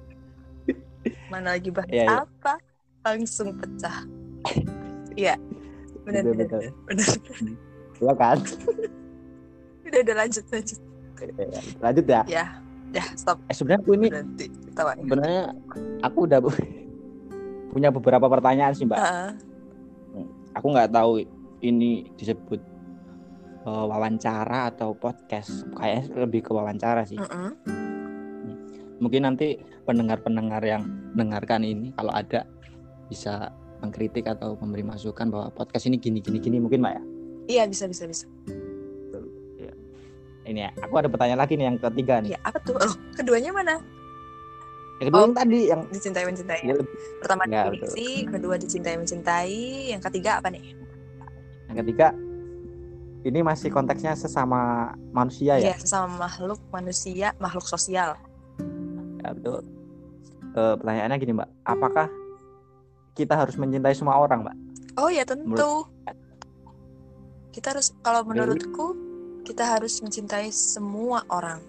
[1.33, 2.17] Mana lagi bahas Iya, iya.
[2.29, 2.61] apa?
[3.03, 4.05] Langsung pecah.
[5.17, 5.35] Iya.
[6.05, 6.73] Benar, benar, benar.
[6.85, 7.09] benar.
[7.97, 8.37] Iya kan?
[9.89, 10.79] Udah, udah lanjut, lanjut.
[11.81, 12.21] Lanjut ya.
[12.29, 12.45] Ya,
[12.93, 13.41] dah stop.
[13.49, 14.47] Eh, sebenarnya aku ini Berhenti.
[14.77, 15.43] Sebenarnya
[16.03, 16.39] aku udah
[17.73, 18.99] punya beberapa pertanyaan sih mbak.
[19.01, 19.31] Heeh.
[20.53, 21.25] Aku nggak tahu
[21.63, 22.61] ini disebut
[23.63, 27.55] eh, wawancara atau podcast kayaknya lebih ke wawancara sih Mm-mm.
[29.03, 32.47] Mungkin nanti pendengar-pendengar yang mendengarkan ini kalau ada
[33.11, 33.51] bisa
[33.83, 37.03] mengkritik atau memberi masukan bahwa podcast ini gini gini gini mungkin mbak ya
[37.43, 38.31] Iya bisa bisa bisa.
[40.43, 42.75] ini ya aku ada pertanyaan lagi nih yang ketiga nih Iya apa tuh?
[42.75, 43.79] Oh, keduanya mana?
[44.99, 45.25] yang kedua Oh.
[45.25, 46.61] yang tadi yang Dicintai mencintai.
[46.63, 49.59] dia lebih- Pertama Ya, definisi, kedua dicintai mencintai,
[49.91, 50.79] yang ketiga apa nih?
[51.67, 52.15] yang ketiga
[53.23, 58.15] ini masih konteksnya sesama manusia ya Iya sesama makhluk manusia, makhluk sosial.
[59.23, 59.63] Ya, betul.
[60.53, 62.07] Eh, pertanyaannya gini mbak, apakah
[63.15, 64.57] kita harus mencintai semua orang mbak?
[64.99, 65.87] Oh ya tentu.
[67.53, 68.97] Kita harus kalau menurutku
[69.45, 71.61] kita harus mencintai semua orang.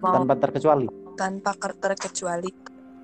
[0.00, 0.86] Mau Tanpa terkecuali.
[1.20, 2.48] tanpa terkecuali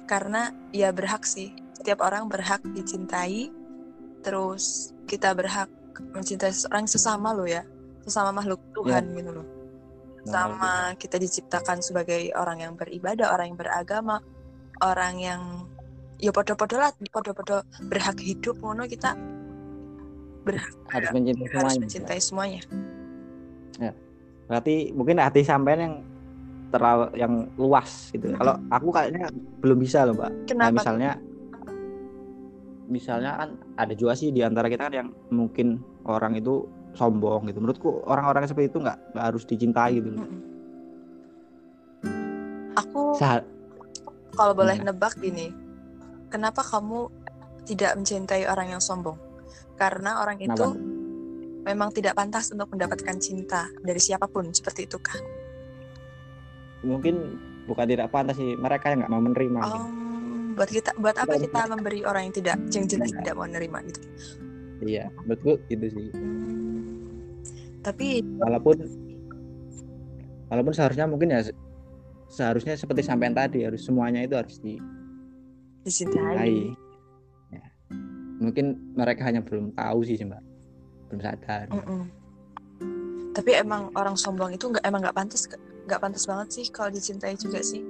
[0.09, 3.53] karena ya berhak sih setiap orang berhak dicintai
[4.25, 5.69] terus kita berhak
[6.17, 7.61] mencintai seseorang sesama lo ya
[8.09, 9.45] sesama makhluk Tuhan gitu loh
[10.27, 14.19] sama kita diciptakan sebagai orang yang beribadah orang yang beragama
[14.83, 15.43] orang yang
[16.19, 19.15] ya podo-podo lah podo-podo berhak hidup ngono kita
[20.47, 21.83] berhak harus mencintai harus semuanya.
[21.83, 22.63] mencintai semuanya
[24.47, 25.95] Berarti mungkin hati sampean yang
[26.71, 28.31] terlalu yang luas gitu.
[28.31, 28.39] Mm-mm.
[28.39, 29.27] Kalau aku kayaknya
[29.63, 30.31] belum bisa loh mbak.
[30.31, 31.11] Kayak kenapa misalnya,
[32.87, 37.61] misalnya kan ada juga sih di antara kita kan yang mungkin orang itu sombong gitu.
[37.61, 40.09] Menurutku orang-orang seperti itu nggak nggak harus dicintai gitu.
[42.75, 43.45] aku Sa-
[44.33, 45.49] Kalau boleh nebak gini,
[46.29, 47.09] kenapa kamu
[47.65, 49.17] tidak mencintai orang yang sombong?
[49.75, 50.77] Karena orang itu Kenapa?
[51.65, 55.21] memang tidak pantas untuk mendapatkan cinta dari siapa pun, seperti itu kan?
[56.85, 57.35] mungkin
[57.67, 59.59] bukan tidak pantas sih mereka yang nggak mau menerima.
[59.59, 59.75] gitu.
[59.75, 59.89] Oh,
[60.55, 63.17] buat kita, buat apa kita memberi orang yang tidak, yang jelas Iya.
[63.25, 64.01] tidak mau menerima gitu?
[64.87, 66.07] Iya, menurutku itu sih.
[67.87, 68.77] Hmm, tapi walaupun
[70.51, 71.55] walaupun seharusnya mungkin ya se-
[72.27, 74.83] seharusnya seperti sampean tadi harus semuanya itu harus dicintai
[75.87, 76.53] dicintai.
[77.55, 77.63] ya.
[78.43, 78.67] mungkin
[78.99, 80.43] mereka hanya belum tahu sih mbak
[81.07, 82.03] belum sadar Mm-mm.
[83.31, 85.45] Tapi emang orang sombong itu nggak emang nggak pantas,
[85.87, 87.85] nggak pantas banget sih kalau dicintai juga sih.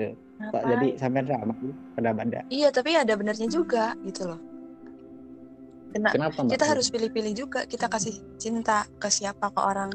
[0.00, 0.64] Eh, kok Ngapain?
[0.72, 4.40] jadi sampean sama sih pendapatnya Iya, tapi ada benernya juga gitu loh.
[5.96, 6.52] Kena, kenapa mbak?
[6.52, 7.60] Kita harus pilih-pilih juga.
[7.64, 9.90] Kita kasih cinta ke siapa ke orang.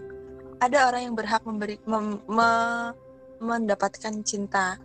[0.58, 2.94] Ada orang yang berhak memberi mem- me-
[3.42, 4.78] mendapatkan cinta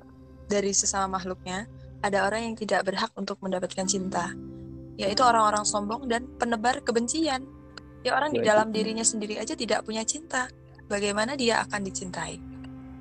[0.46, 1.64] dari sesama makhluknya.
[2.04, 4.32] Ada orang yang tidak berhak untuk mendapatkan cinta.
[4.96, 7.44] Yaitu orang-orang sombong dan penebar kebencian.
[8.04, 8.50] Ya orang di Ya, itu.
[8.52, 10.46] dalam dirinya sendiri aja tidak punya cinta.
[10.86, 12.38] Bagaimana dia akan dicintai?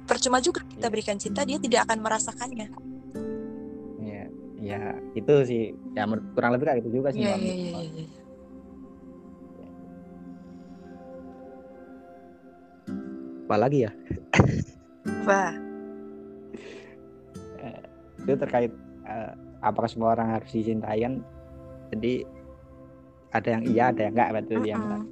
[0.06, 0.92] Percuma juga kita Ya.
[0.92, 2.68] berikan cinta dia tidak akan merasakannya
[4.66, 5.64] ya ya itu sih.
[5.94, 8.08] Ya kurang lebih kayak gitu juga sih Iya iya iya iya iya.
[13.46, 13.92] apalagi ya?
[15.30, 15.54] Wah
[18.26, 18.74] itu terkait
[19.06, 21.22] eh, apakah semua orang harus dicintai kan?
[21.94, 22.26] Jadi
[23.30, 25.04] ada yang iya ada yang enggak betul yang Mm-mm.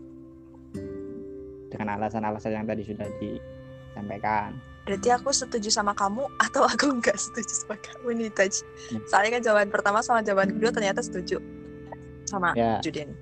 [1.69, 7.53] dengan alasan-alasan yang tadi sudah disampaikan Berarti aku setuju sama kamu atau aku nggak setuju
[7.65, 8.53] sama kamu nih Taj.
[8.91, 9.01] Hmm.
[9.07, 11.39] Soalnya kan jawaban pertama sama jawaban kedua ternyata setuju
[12.27, 13.13] sama ya Juden.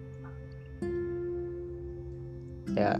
[2.71, 2.95] ya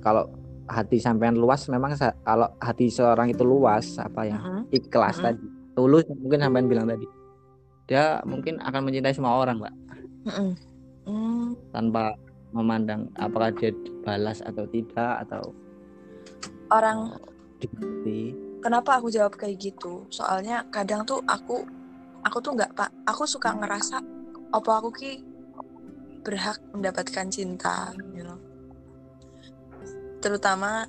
[0.00, 0.24] kalau
[0.64, 1.92] hati sampean luas memang
[2.24, 4.72] kalau hati seorang itu luas apa ya Mm-mm.
[4.72, 5.26] ikhlas Mm-mm.
[5.36, 5.44] tadi
[5.76, 7.04] tulus mungkin sampean bilang tadi
[7.84, 9.74] dia mungkin akan mencintai semua orang mbak
[10.24, 10.50] Mm-mm.
[11.04, 12.16] Hmm, tanpa
[12.56, 15.52] memandang apakah dia dibalas atau tidak atau
[16.70, 17.18] Orang
[17.58, 20.06] dimengerti kenapa aku jawab kayak gitu?
[20.12, 21.64] Soalnya kadang tuh aku
[22.20, 23.98] aku tuh nggak pak, aku suka ngerasa
[24.52, 25.12] apa aku ki
[26.20, 28.36] berhak mendapatkan cinta, you know.
[30.20, 30.84] Terutama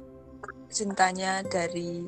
[0.67, 2.03] cintanya dari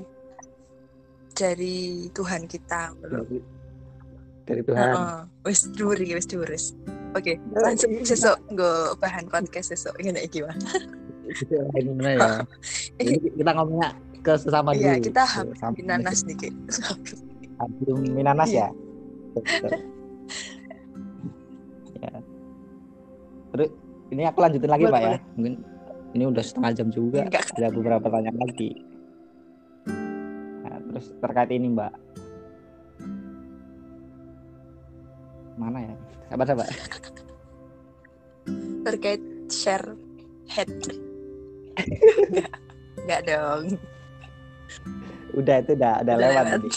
[1.31, 2.91] dari Tuhan kita.
[2.99, 3.39] dari,
[4.43, 5.19] dari Tuhan Heeh.
[5.47, 6.75] Wis duri, wis duris.
[7.15, 10.59] Oke, langsung sesuk nggo bahan podcast sesuk ngene iki Mas.
[11.33, 12.29] Itu yang gimana ya.
[13.01, 13.89] Jadi kita ngomongnya
[14.21, 15.05] ke sesama Iya, dulu.
[15.09, 15.75] kita Ke habis sesama.
[15.83, 16.35] nanas nih.
[17.57, 18.67] Habis minanas ya?
[21.97, 22.11] Ya
[23.49, 23.69] terus
[24.09, 25.17] ini aku lanjutin lagi Boleh, pak ya.
[25.37, 25.53] mungkin
[26.13, 27.21] ini udah setengah jam juga.
[27.25, 27.45] Enggak.
[27.53, 28.69] ada beberapa pertanyaan lagi.
[30.61, 31.93] Nah, terus terkait ini mbak.
[35.53, 35.93] Mana ya?
[36.29, 36.67] Sabar sabar.
[38.83, 39.93] Terkait share
[40.49, 40.69] head.
[43.03, 43.21] Enggak.
[43.25, 43.63] Dong.
[45.33, 46.53] udah itu udah udah Udah lewat lewat.
[46.55, 46.69] tadi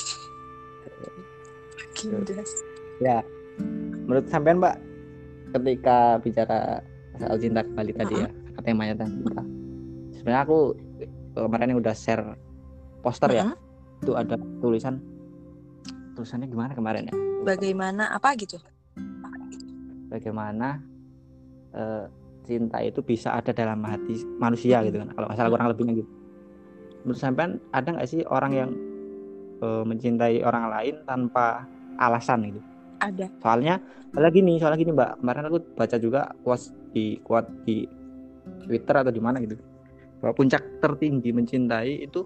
[2.98, 3.20] ya
[4.02, 4.76] menurut sampean mbak
[5.52, 6.80] ketika bicara
[7.16, 8.28] soal cinta kembali tadi ya
[8.62, 9.42] temanya tentang cinta
[10.12, 10.58] sebenarnya aku
[11.34, 12.24] kemarin yang udah share
[13.00, 14.02] poster ya Mm-mm.
[14.02, 15.00] itu ada tulisan
[16.12, 17.14] tulisannya gimana kemarin ya
[17.46, 18.58] Bagaimana apa gitu?
[20.06, 20.80] bagaimana
[21.72, 22.04] eh,
[22.46, 25.10] cinta itu bisa ada dalam hati manusia gitu kan.
[25.12, 26.10] Kalau masalah kurang lebihnya gitu.
[27.02, 28.70] Menurut sampean ada nggak sih orang yang
[29.60, 31.66] eh, mencintai orang lain tanpa
[31.98, 32.62] alasan gitu?
[32.96, 33.28] Ada.
[33.44, 33.76] soalnya
[34.08, 35.20] soalnya gini soalnya gini mbak.
[35.20, 37.84] Kemarin aku baca juga quotes di quote di
[38.64, 39.60] Twitter atau di mana gitu.
[40.24, 42.24] Bahwa puncak tertinggi mencintai itu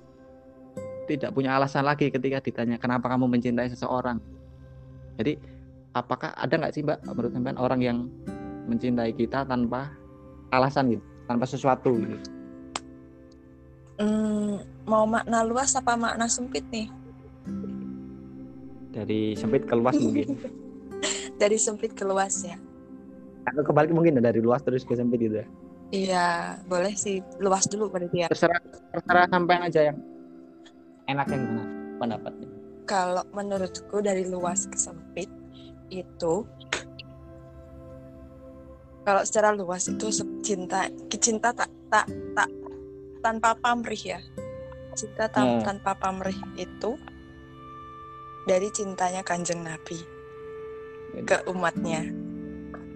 [1.11, 4.23] tidak punya alasan lagi ketika ditanya kenapa kamu mencintai seseorang?
[5.19, 5.35] Jadi
[5.91, 7.99] apakah ada nggak sih mbak menurut sampean orang yang
[8.71, 9.91] mencintai kita tanpa
[10.51, 12.17] alasan gitu tanpa sesuatu gitu
[14.01, 14.57] Hmm,
[14.89, 16.89] mau makna luas apa makna sempit nih?
[18.91, 20.35] dari sempit ke luas mungkin
[21.41, 22.59] Dari sempit ke luas ya.
[23.41, 25.47] atau kebalik mungkin ya, dari luas terus ke sempit gitu ya
[25.91, 26.29] Iya,
[26.65, 28.29] boleh sih luas dulu berarti ya.
[28.29, 28.61] terserah
[28.91, 29.99] terserah sampean aja yang
[31.07, 31.65] enak yang mana
[31.99, 32.49] pendapatnya
[32.85, 35.29] Kalau menurutku dari luas ke sempit
[35.89, 36.47] itu
[39.11, 40.07] kalau secara luas itu
[40.39, 40.87] cinta
[41.19, 42.47] cinta tak tak tak
[43.19, 44.23] tanpa pamrih ya.
[44.95, 45.67] Cinta tan- Hmm.
[45.67, 46.95] tanpa pamrih itu
[48.47, 49.99] dari cintanya Kanjeng Nabi
[51.27, 52.07] ke umatnya.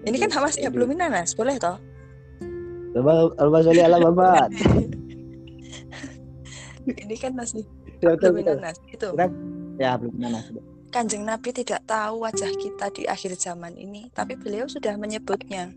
[0.07, 1.83] Ini kan Hamas ya belum nanas, boleh toh?
[3.83, 4.55] Ala Muhammad.
[7.03, 7.67] Ini kan masih
[7.99, 9.09] belum nanas itu.
[9.83, 10.47] Ya, belum nanas.
[10.95, 15.75] Kanjeng Nabi tidak tahu wajah kita di akhir zaman ini, tapi beliau sudah menyebutnya.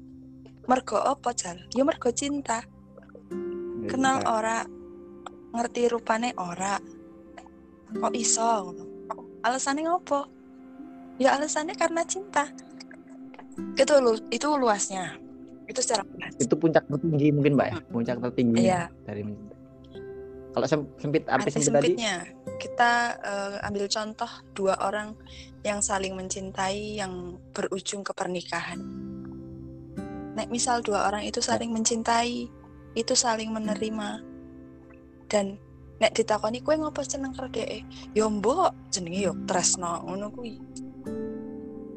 [0.68, 1.64] Mergo apa, Jal?
[1.72, 2.60] Ya mergo cinta.
[3.88, 4.68] Kenal ora,
[5.56, 6.76] ngerti rupane ora.
[7.88, 8.76] Kok iso?
[9.48, 10.28] Alasannya ngopo?
[11.24, 12.52] Ya alasannya karena cinta.
[13.80, 15.16] Itu lu, itu luasnya.
[15.72, 16.36] Itu secara luas.
[16.36, 17.76] Itu puncak tertinggi mungkin, Mbak ya.
[17.88, 18.92] Puncak tertinggi Iya.
[19.08, 19.24] dari.
[20.52, 22.16] Kalau sem- sempit arti Arti sempit tadi sempitnya,
[22.58, 25.14] kita eh, ambil contoh dua orang
[25.62, 28.82] yang saling mencintai yang berujung ke pernikahan.
[30.38, 32.46] Nek misal dua orang itu saling mencintai,
[32.94, 34.22] itu saling menerima.
[35.26, 35.58] Dan
[35.98, 37.82] nek ditakoni kue ngopo seneng karo dhek?
[38.14, 40.62] Yo mbok, jenenge yo tresno ngono kuwi.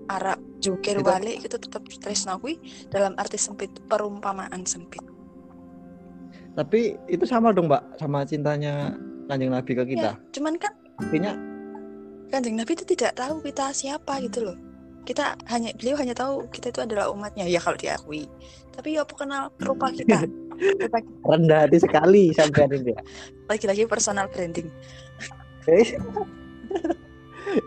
[0.09, 2.57] Arab jungkir balik itu tetap tresno kuwi
[2.88, 5.05] dalam arti sempit perumpamaan sempit.
[6.50, 8.90] tapi itu sama dong, Mbak, sama cintanya
[9.31, 10.18] Kanjeng Nabi ke kita.
[10.18, 11.33] Ya, cuman kan Artinya
[12.29, 14.59] Kanjeng Nabi itu tidak tahu kita siapa gitu loh.
[15.04, 18.28] Kita hanya beliau hanya tahu kita itu adalah umatnya ya kalau diakui.
[18.74, 20.28] Tapi ya apa kenal rupa kita.
[21.24, 23.02] Rendah hati sekali sampean ini ya.
[23.48, 24.68] Lagi-lagi personal branding.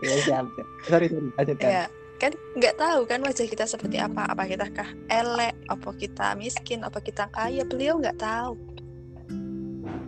[0.04, 0.46] ya, siap.
[0.86, 1.10] Sorry.
[1.10, 1.68] Lanjutkan.
[1.68, 1.84] Ya,
[2.22, 4.30] kan nggak tahu kan wajah kita seperti apa.
[4.30, 7.66] Apa kita kah elek, apa kita miskin, apa kita kaya.
[7.66, 8.54] Beliau nggak tahu.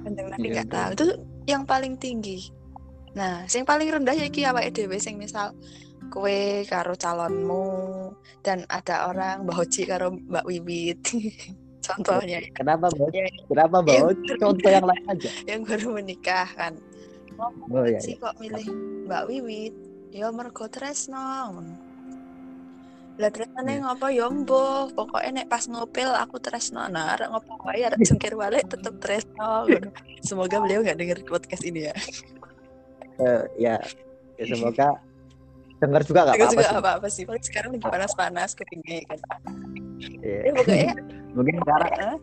[0.06, 0.90] Kanjeng Nabi Iya, nggak tahu.
[0.94, 1.06] Itu
[1.50, 2.54] yang paling tinggi.
[3.16, 5.56] Nah, yang paling rendah ya ki awake dhewe sing misal
[6.08, 7.66] kue karo calonmu
[8.40, 11.00] dan ada orang Mbak Hoji karo Mbak Wiwit.
[11.86, 13.08] Contohnya Kenapa, Mbak?
[13.14, 13.94] Ya, Kenapa, Mbak?
[13.94, 14.02] Iya.
[14.02, 15.30] Oh, Contoh yang lain aja.
[15.46, 16.74] yang baru menikah kan.
[17.70, 18.22] Oh iya, sih iya.
[18.24, 18.66] kok milih
[19.06, 19.74] Mbak Wiwit?
[20.10, 21.52] Ya mergo tresno.
[23.16, 23.82] Lah tresnane Iya.
[23.84, 26.84] ngopo ya mbuh, pokoke nek pas ngopil aku tresno.
[26.88, 29.64] Nah, arek ngopo wae arek jungkir balik tetep tresno.
[30.20, 31.94] Semoga beliau nggak denger podcast ini ya.
[33.56, 33.76] Ya.
[34.36, 35.00] Ya, semoga
[35.76, 37.22] dengar juga nggak Dengar apa-apa juga apa-apa sih.
[37.28, 39.18] Paling sekarang lagi panas-panas kupingnya kan.
[40.20, 40.38] Iya.
[40.40, 40.92] Ya pokoknya
[41.36, 42.16] Mungkin sekarang Heeh.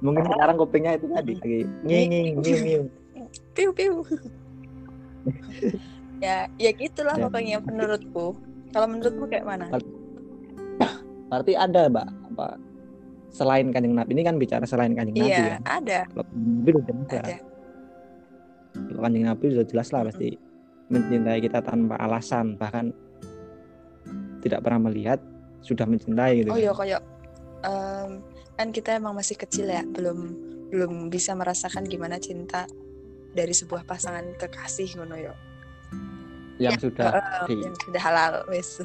[0.00, 2.08] mungkin sekarang kupingnya itu tadi lagi nging
[2.40, 2.82] nging.
[3.52, 4.04] piu piu.
[6.24, 7.24] ya, ya gitulah Ya.
[7.28, 8.36] pokoknya menurutku.
[8.70, 9.66] Kalau menurutmu kayak mana?
[11.30, 12.46] Berarti ada, Mbak, apa
[13.30, 15.58] selain Kanjeng Nabi ini kan bicara selain Kanjeng Nabi Iya, ya.
[15.64, 17.36] ada, Kalau Nabi udah jelas ada.
[18.74, 20.28] Kalau Kanjeng Nabi sudah jelas lah pasti
[20.90, 22.90] mencintai kita tanpa alasan bahkan
[24.42, 25.22] tidak pernah melihat
[25.62, 26.50] sudah mencintai gitu.
[26.50, 26.64] Oh kan.
[26.64, 27.02] iya kayak
[27.64, 28.10] em,
[28.58, 30.18] kan kita emang masih kecil ya, belum
[30.70, 32.66] belum bisa merasakan gimana cinta
[33.30, 35.34] dari sebuah pasangan kekasih ngono yo.
[36.60, 38.82] Yang sudah Heeh, di yang sudah halal wes.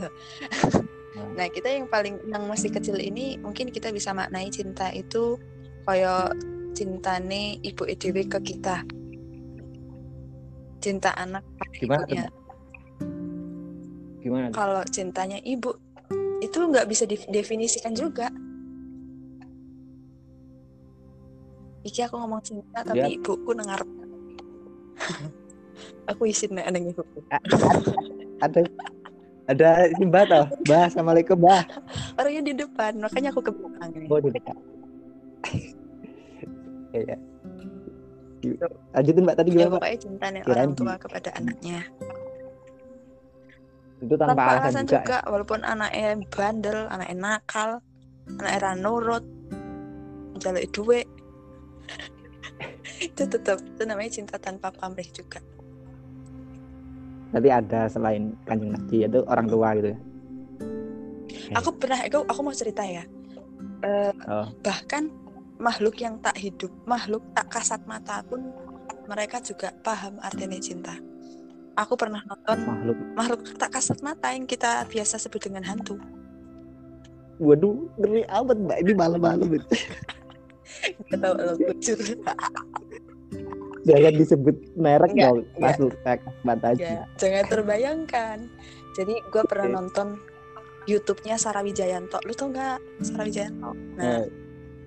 [1.38, 5.40] nah, kita yang paling yang masih kecil ini mungkin kita bisa maknai cinta itu
[5.84, 6.36] kayak
[6.76, 8.84] cintane ibu EDW ke kita.
[10.86, 11.42] Cinta anak
[11.82, 12.30] Gimana ibunya.
[14.22, 14.54] gimana?
[14.54, 15.74] Kalau cintanya ibu
[16.46, 18.30] itu nggak bisa didefinisikan juga.
[21.82, 23.82] Iki aku ngomong cinta tapi ibuku nengar.
[26.14, 27.18] aku isin nek nang ibuku.
[28.46, 28.62] Ada
[29.50, 30.46] ada si Mbak toh.
[30.70, 31.64] Mbak, assalamualaikum Mbak.
[32.22, 34.06] Orangnya di depan, makanya aku ke belakang ini.
[34.10, 34.58] Oh, di dekat.
[36.94, 37.18] Iya.
[38.92, 39.80] Lanjutin Mbak tadi ya gimana Mbak?
[39.80, 41.80] pokoknya cinta nih orang tua kepada anaknya
[43.96, 45.00] Itu tanpa, tanpa alasan, alasan juga.
[45.02, 47.70] juga, walaupun anaknya bandel anaknya nakal
[48.30, 49.26] anaknya ra nurut
[50.38, 51.08] jaluk duit
[52.98, 55.40] itu tetap itu namanya cinta tanpa pamrih juga
[57.32, 60.00] Berarti ada selain kanjeng Nabi yaitu orang tua gitu ya.
[61.54, 63.04] aku pernah aku aku mau cerita ya
[63.84, 64.48] Eh, Oh.
[64.60, 65.12] bahkan
[65.58, 68.52] makhluk yang tak hidup makhluk tak kasat mata pun
[69.06, 70.96] mereka juga paham artinya cinta
[71.76, 72.98] aku pernah nonton Makhluk.
[73.14, 76.00] makhluk tak kasat mata yang kita biasa sebut dengan hantu
[77.36, 78.78] Waduh, ngeri amat Mbak.
[78.80, 79.76] Ini malam-malam itu.
[81.12, 82.00] Gak tahu lo jujur
[83.84, 85.44] Jangan disebut merek dong.
[85.44, 85.60] enggak.
[85.60, 87.04] Masuk tag mata aja.
[87.20, 88.38] jangan terbayangkan
[88.96, 90.16] jadi gue pernah nonton
[90.88, 94.26] YouTube-nya Sarah Wijayanto lu tau nggak Sarah Wijayanto nah Eh,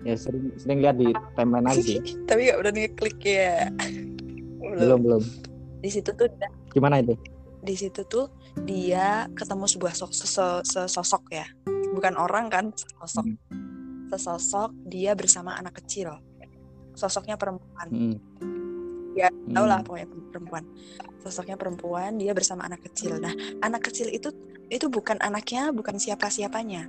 [0.00, 3.66] ya sering sering lihat di timeline aja tapi gak berani klik ya.
[4.58, 5.00] Belum.
[5.00, 5.22] Belum.
[5.78, 6.26] di situ tuh
[6.70, 7.14] Gimana itu?
[7.58, 8.30] di situ tuh
[8.62, 11.46] dia ketemu sebuah sok- sese- sesosok ya.
[11.90, 13.26] Bukan orang kan sesosok.
[14.08, 16.14] Sesosok dia bersama anak kecil.
[16.92, 17.88] Sosoknya perempuan.
[17.88, 18.16] Hmm.
[19.14, 19.86] ya tau lah Hmm.
[19.86, 20.64] pokoknya perempuan.
[21.18, 23.18] Sosoknya perempuan dia bersama anak kecil.
[23.18, 24.30] Nah anak kecil itu
[24.68, 26.86] itu bukan anaknya bukan siapa siapanya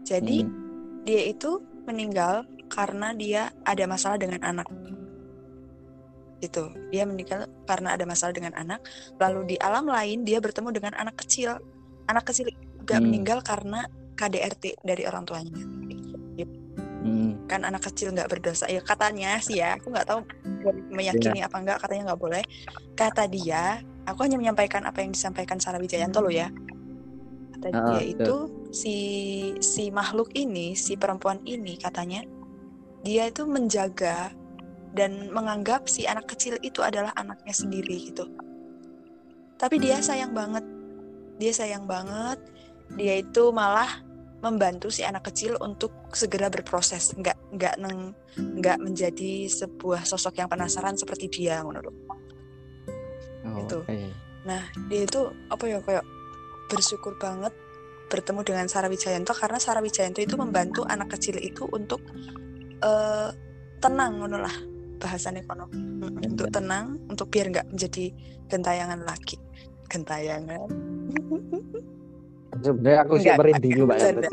[0.00, 0.67] jadi Hmm.
[1.08, 4.68] Dia itu meninggal karena dia ada masalah dengan anak.
[6.44, 8.84] Itu dia meninggal karena ada masalah dengan anak.
[9.16, 11.56] Lalu di alam lain dia bertemu dengan anak kecil.
[12.12, 13.08] Anak kecil juga Hmm.
[13.08, 13.88] meninggal karena
[14.20, 15.56] KDRT dari orang tuanya.
[16.98, 17.46] Hmm.
[17.48, 18.68] kan anak kecil nggak berdosa.
[18.68, 19.80] Ya katanya sih ya.
[19.80, 20.20] Aku nggak tahu
[20.92, 22.44] meyakini apa enggak katanya nggak boleh.
[22.92, 26.52] Kata dia aku hanya menyampaikan apa yang disampaikan Sarah Wijayanto loh ya
[27.58, 28.14] kata Ah, dia betul.
[28.14, 28.36] itu
[28.70, 28.96] si
[29.58, 32.22] si makhluk ini si perempuan ini katanya
[33.02, 34.30] dia itu menjaga
[34.94, 38.24] dan menganggap si anak kecil itu adalah anaknya sendiri gitu
[39.58, 40.62] tapi dia sayang banget
[41.38, 42.38] dia sayang banget
[42.94, 43.90] dia itu malah
[44.38, 50.46] membantu si anak kecil untuk segera berproses nggak nggak neng nggak menjadi sebuah sosok yang
[50.46, 51.94] penasaran seperti dia menurut
[53.48, 53.80] Oh, Itu.
[53.80, 53.96] oke.
[54.44, 56.04] nah dia itu apa ya kayak
[56.68, 57.52] bersyukur banget
[58.08, 62.00] bertemu dengan Sarah Wijayanto karena Sarah Wijayanto itu membantu anak kecil itu untuk
[62.80, 63.28] eh,
[63.80, 64.54] tenang ngono lah
[64.98, 65.66] bahasannya kono.
[66.18, 68.10] Untuk tenang untuk biar nggak menjadi
[68.50, 69.38] gentayangan lagi.
[69.86, 70.66] Gentayangan.
[72.58, 73.98] Sebenarnya aku sih merinding juga Mbak.
[74.02, 74.28] Bercanda.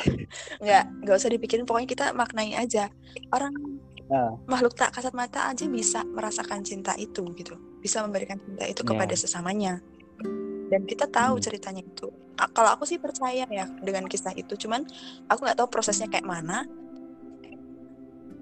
[0.64, 1.64] nggak nggak usah dipikirin.
[1.64, 2.90] Pokoknya kita maknai aja.
[3.32, 3.54] Orang
[4.12, 4.36] Ah.
[4.44, 7.56] makhluk tak kasat mata aja bisa merasakan cinta itu gitu.
[7.80, 8.88] Bisa memberikan cinta itu Ya.
[8.92, 9.80] kepada sesamanya
[10.74, 11.44] dan kita tahu Hmm.
[11.44, 14.82] ceritanya itu A- kalau aku sih percaya ya dengan kisah itu cuman
[15.30, 16.66] aku nggak tahu prosesnya kayak mana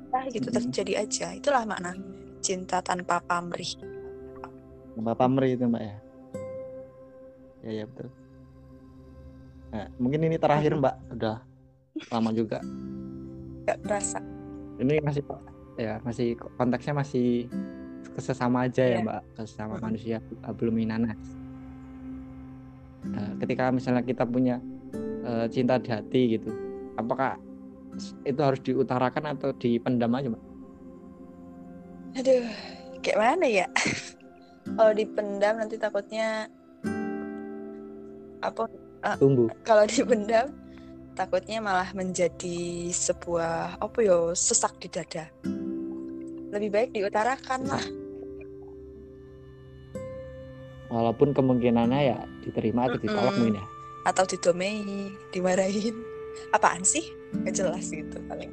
[0.09, 0.57] nah gitu Hmm.
[0.65, 1.93] terjadi aja itulah makna
[2.41, 3.77] cinta tanpa pamrih
[4.93, 5.97] Mbak Pamri itu Mbak ya.
[7.65, 8.13] Ya ya betul.
[9.73, 11.41] Nah, mungkin ini terakhir Mbak, udah
[12.13, 12.61] lama juga.
[13.65, 14.21] nggak berasa
[14.77, 15.25] Ini masih
[15.79, 17.49] ya masih konteksnya masih
[18.13, 19.01] kesesama aja ya Iya.
[19.01, 19.85] Mbak, kesesama Mm-mm.
[19.89, 20.17] manusia
[20.53, 21.17] belum minanas.
[23.03, 24.63] Nah, ketika misalnya kita punya
[25.27, 26.51] uh, cinta di hati gitu,
[26.95, 27.39] apakah
[28.25, 30.53] itu harus diutarakan atau dipendam aja Mbak?
[32.13, 32.45] aduh
[33.01, 33.67] kayak mana ya
[34.77, 36.49] kalau dipendam nanti takutnya
[38.45, 38.69] apa
[39.17, 39.49] Tumbuh.
[39.65, 40.53] kalau dipendam
[41.17, 45.25] takutnya malah menjadi sebuah apa yo sesak di dada
[46.53, 47.85] lebih baik diutarakan lah
[50.93, 53.49] Walaupun kemungkinannya ya diterima atau ditolak Mm-mm.
[53.49, 53.67] mungkin ya.
[54.03, 54.83] atau didomei
[55.31, 55.95] dimarahin
[56.51, 57.07] apaan sih
[57.47, 58.51] gak jelas gitu paling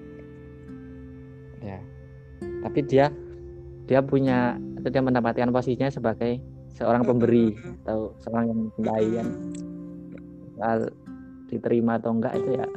[1.59, 1.81] Ya.
[2.63, 3.11] Tapi dia
[3.83, 6.39] dia punya atau dia mendapatkan posisinya sebagai
[6.71, 7.83] seorang pemberi Mm-mm.
[7.83, 9.27] atau seorang yang mencintai kan.
[10.55, 10.79] Soal
[11.49, 12.67] diterima atau enggak itu ya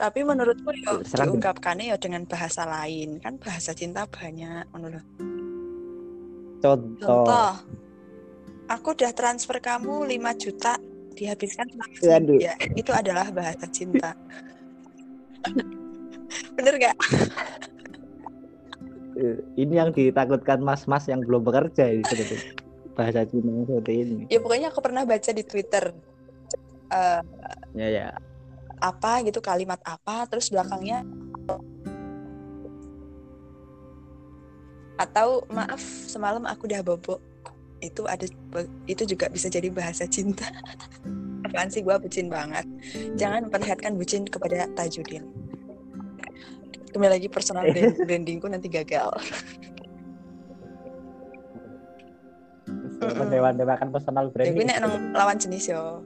[0.00, 5.04] tapi menurutku yo Serang- diungkapkannya ya dengan bahasa lain kan bahasa cinta banyak menurut
[6.64, 6.96] contoh.
[7.04, 7.52] contoh
[8.70, 10.78] aku udah transfer kamu 5 juta
[11.12, 11.98] dihabiskan selama Waduh.
[11.98, 14.14] seminggu ya itu adalah bahasa cinta
[16.56, 16.96] bener gak
[19.12, 22.56] Eh, Ini yang ditakutkan mas-mas yang belum bekerja ini sebetulnya.
[22.96, 24.14] Bahasa Cina yang seperti ini.
[24.32, 25.92] ya pokoknya aku pernah baca di Twitter
[26.88, 27.20] eh,
[27.76, 28.08] Ya ya.
[28.80, 31.04] apa gitu kalimat apa terus belakangnya
[34.96, 37.20] atau maaf semalam aku udah bobo
[37.80, 38.28] itu ada
[38.84, 40.46] itu juga bisa jadi bahasa cinta
[41.48, 42.64] apaan sih gua bucin banget
[43.16, 45.24] jangan perlihatkan bucin kepada Tajudin
[46.92, 49.10] kembali lagi personal brand- brandingku nanti gagal
[53.00, 53.16] Mm-mm.
[53.16, 56.04] mendewa-dewakan personal Tapi branding nek nang lawan jenis yo.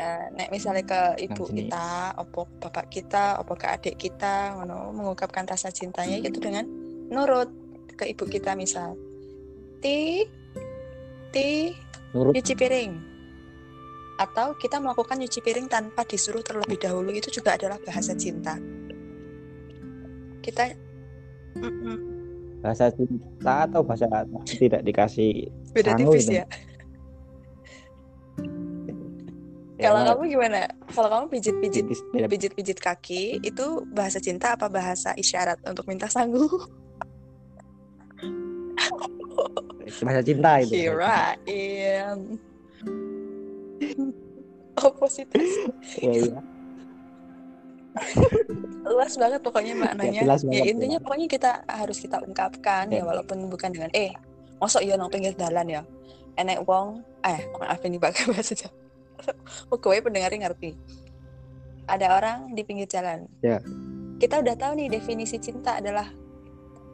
[0.00, 5.44] Eh, nek misalnya ke ibu kita, opo bapak kita, opo ke adik kita, ngono mengungkapkan
[5.44, 6.64] rasa cintanya itu dengan
[7.12, 7.52] nurut
[8.00, 8.96] ke ibu kita misal.
[9.80, 10.28] Ti,
[11.32, 11.72] ti,
[12.12, 12.92] nurut nyuci piring.
[14.20, 18.60] Atau kita melakukan nyuci piring tanpa disuruh terlebih dahulu itu juga adalah bahasa cinta.
[20.44, 20.68] Kita
[22.60, 24.04] bahasa cinta atau bahasa
[24.44, 26.36] tidak dikasih beda Sangu tipis itu.
[26.36, 26.44] ya.
[29.80, 30.60] Kalau Ya, kamu gimana?
[30.92, 31.84] Kalau kamu pijit-pijit
[32.28, 36.44] pijit-pijit kaki itu bahasa cinta apa bahasa isyarat untuk minta sanggu?
[40.02, 42.18] bahasa cinta itu am.
[44.80, 45.44] Opositas.
[46.00, 46.40] ya, iya.
[48.86, 50.20] Luas banget pokoknya maknanya.
[50.24, 53.04] Ya, banget, intinya pokoknya kita harus kita ungkapkan ya Ya.
[53.04, 54.14] walaupun bukan dengan eh
[54.62, 55.82] mosok ya nang pinggir jalan ya.
[56.38, 58.72] Enek wong eh maaf ini pakai bahasa Jawa.
[59.68, 60.70] Pokoknya pendengarnya ngerti.
[61.90, 63.26] Ada orang di pinggir jalan.
[63.44, 63.60] Ya.
[64.16, 66.08] Kita udah tahu nih definisi cinta adalah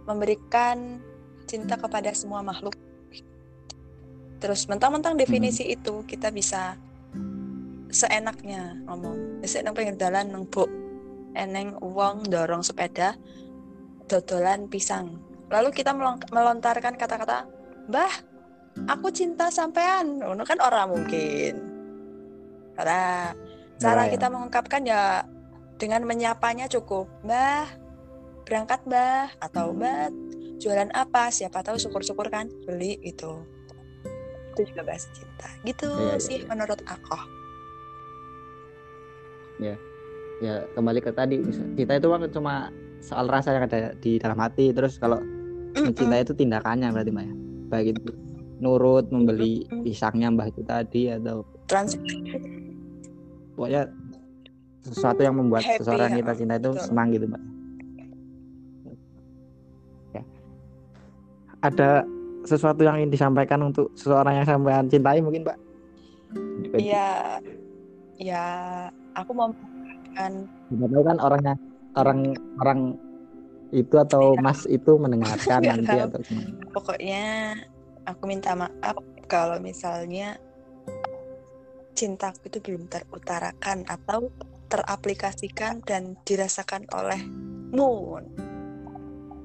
[0.07, 1.03] memberikan
[1.47, 2.75] cinta kepada semua makhluk.
[4.43, 6.77] Terus mentang-mentang definisi itu kita bisa
[7.89, 9.41] seenaknya ngomong.
[9.41, 10.69] Bisa nang pinggir jalan nang buk
[11.37, 13.17] eneng uang dorong sepeda
[14.09, 15.21] dodolan pisang.
[15.53, 15.95] Lalu kita
[16.33, 17.47] melontarkan kata-kata,
[17.87, 18.15] "Mbah,
[18.91, 21.55] aku cinta sampean." Ngono kan orang mungkin.
[22.75, 23.33] Karena
[23.81, 24.13] cara Ora ya.
[24.13, 25.23] kita mengungkapkan ya
[25.77, 27.69] dengan menyapanya cukup, "Mbah,
[28.45, 30.11] berangkat, Mbah." Atau, "Mbah,
[30.59, 33.43] jualan apa?" Siapa tahu syukur-syukur kan beli itu.
[34.57, 35.49] Itu juga bahasa cinta.
[35.65, 36.49] Gitu iya, sih iya.
[36.49, 37.19] menurut aku.
[40.41, 41.41] ya kembali ke tadi
[41.77, 42.55] kita itu kan cuma
[43.01, 45.21] soal rasa yang ada di dalam hati terus kalau
[45.73, 47.35] mencintai itu tindakannya berarti mbak ya
[47.73, 48.01] baik itu
[48.61, 51.97] nurut membeli pisangnya mbah itu tadi atau Trans
[53.57, 53.89] pokoknya
[54.87, 56.85] sesuatu yang membuat Happy, seseorang ya, kita cinta itu betul.
[56.85, 57.43] senang gitu mbak
[61.65, 62.05] ada
[62.47, 65.59] sesuatu yang ingin disampaikan untuk seseorang yang sampean cintai mungkin mbak
[66.77, 67.41] Iya,
[68.19, 68.45] ya
[69.15, 70.33] aku mau mengatakan
[70.75, 71.55] Nggak tahu kan orangnya
[71.97, 72.21] orang
[72.61, 72.81] orang
[73.75, 76.07] itu atau mas itu mendengarkan nanti tahu.
[76.07, 76.49] atau gimana?
[76.71, 77.25] pokoknya
[78.07, 78.97] aku minta maaf
[79.27, 80.39] kalau misalnya
[81.97, 84.29] cintaku itu belum terutarakan atau
[84.69, 87.19] teraplikasikan dan dirasakan oleh
[87.73, 88.29] Moon.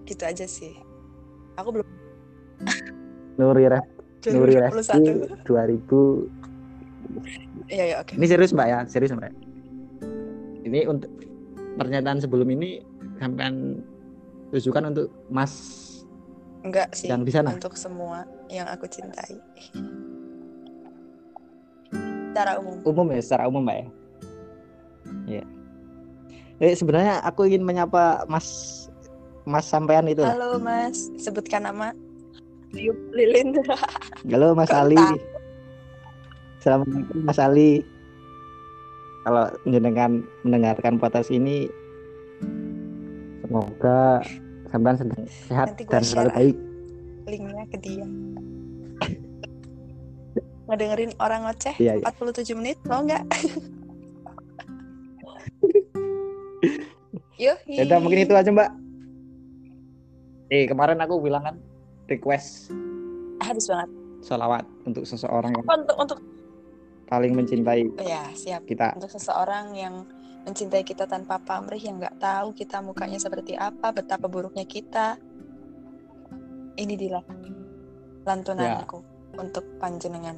[0.05, 0.75] Gitu aja sih.
[1.55, 1.87] Aku belum
[3.35, 3.85] Nuri Ref,
[4.27, 5.45] Nuri 2021.
[5.45, 6.41] 2000
[7.67, 8.13] Iya, ya, oke.
[8.15, 9.31] ini serius mbak ya serius mbak
[10.61, 11.11] ini untuk
[11.75, 12.79] pernyataan sebelum ini
[13.17, 13.79] sampean
[14.49, 15.53] tujukan untuk mas
[16.61, 17.07] Enggak sih.
[17.07, 19.33] yang di sana Untuk semua yang aku cintai.
[22.29, 22.77] Secara umum.
[22.85, 23.87] umum ya secara umum mbak ya
[25.27, 25.43] Iya.
[26.61, 28.47] Eh sebenarnya aku ingin menyapa mas
[29.43, 30.21] mas sampean itu.
[30.21, 31.91] Halo Mas, sebutkan nama.
[32.71, 33.51] Liup Lilin.
[34.31, 34.95] Halo Mas Ali.
[36.61, 37.83] Assalamualaikum Mas Ali.
[39.21, 41.69] Kalau mendengarkan mendengarkan podcast ini
[43.43, 44.23] semoga
[44.71, 46.57] sampean sedang sehat dan selalu baik.
[47.29, 48.01] linknya ke dia
[50.65, 52.09] ngedengerin orang ngoceh Iya, iya.
[52.09, 53.21] 47 menit mau nggak
[57.41, 58.69] Yuk, Ya udah mungkin itu aja Mbak.
[60.53, 61.55] Eh kemarin aku bilang kan
[62.11, 62.69] request
[63.41, 63.89] harus banget.
[64.21, 66.19] sholawat untuk seseorang yang untuk untuk
[67.09, 68.67] paling mencintai oh ya siap.
[68.67, 68.93] kita.
[68.95, 70.05] untuk seseorang yang
[70.45, 75.17] mencintai kita tanpa pamrih yang nggak tahu kita mukanya seperti apa betapa buruknya kita
[76.79, 77.21] ini dia
[78.25, 79.03] lantunanku
[79.37, 80.37] untuk panjenengan.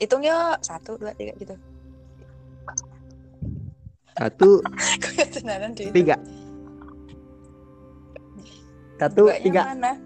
[0.00, 1.54] Hitung yuk satu dua tiga gitu.
[4.16, 4.60] Satu,
[5.96, 6.16] tiga.
[9.00, 9.64] Satu, Duanya tiga.
[9.72, 9.96] mana?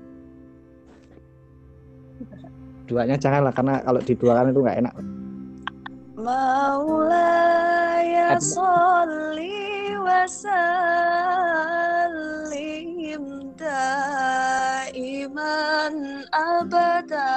[2.86, 4.94] Duanya janganlah karena kalau diduakan itu nggak enak.
[6.14, 7.34] Maulaya
[8.38, 10.78] sholli wa sallim
[13.58, 15.02] daiman
[16.30, 17.34] abada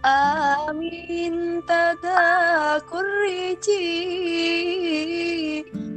[0.00, 3.84] Amin tada kurici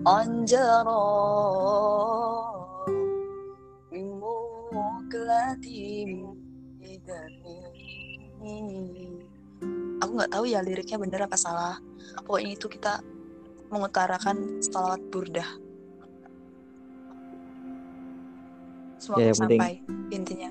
[0.04, 1.08] anjaro,
[3.92, 5.40] Mimuklatim
[10.10, 11.78] aku nggak tahu ya liriknya bener apa salah
[12.26, 12.98] pokoknya itu kita
[13.70, 15.46] mengutarakan salawat burdah
[18.98, 19.74] semoga Ya, yang penting- sampai
[20.10, 20.50] intinya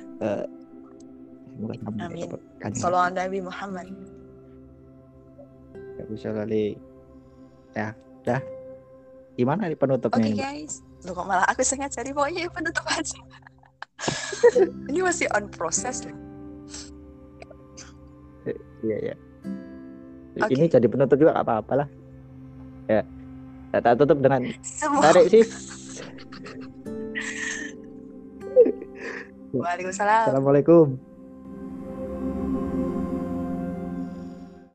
[1.52, 2.30] Semoga sampai Amin.
[2.72, 3.88] salawat Nabi Muhammad
[6.00, 6.80] Nabi Sallallahu Alaihi-
[7.70, 7.92] Ya,
[8.24, 8.42] udah.
[9.36, 10.18] Gimana nih penutupnya?
[10.18, 10.40] oke ini?
[10.40, 13.20] guys Loh kok malah aku sengaja jadi pokoknya penutup aja
[14.90, 16.16] ini masih on proses loh
[18.80, 19.16] Iya, iya.
[20.38, 20.54] Oke.
[20.54, 21.88] Ini jadi penutup juga gak apa-apa lah.
[22.86, 23.02] Ya.
[23.74, 24.46] Kita tutup dengan
[25.02, 25.50] tarik sis.
[29.50, 31.09] Waalaikumsalam Assalamualaikum.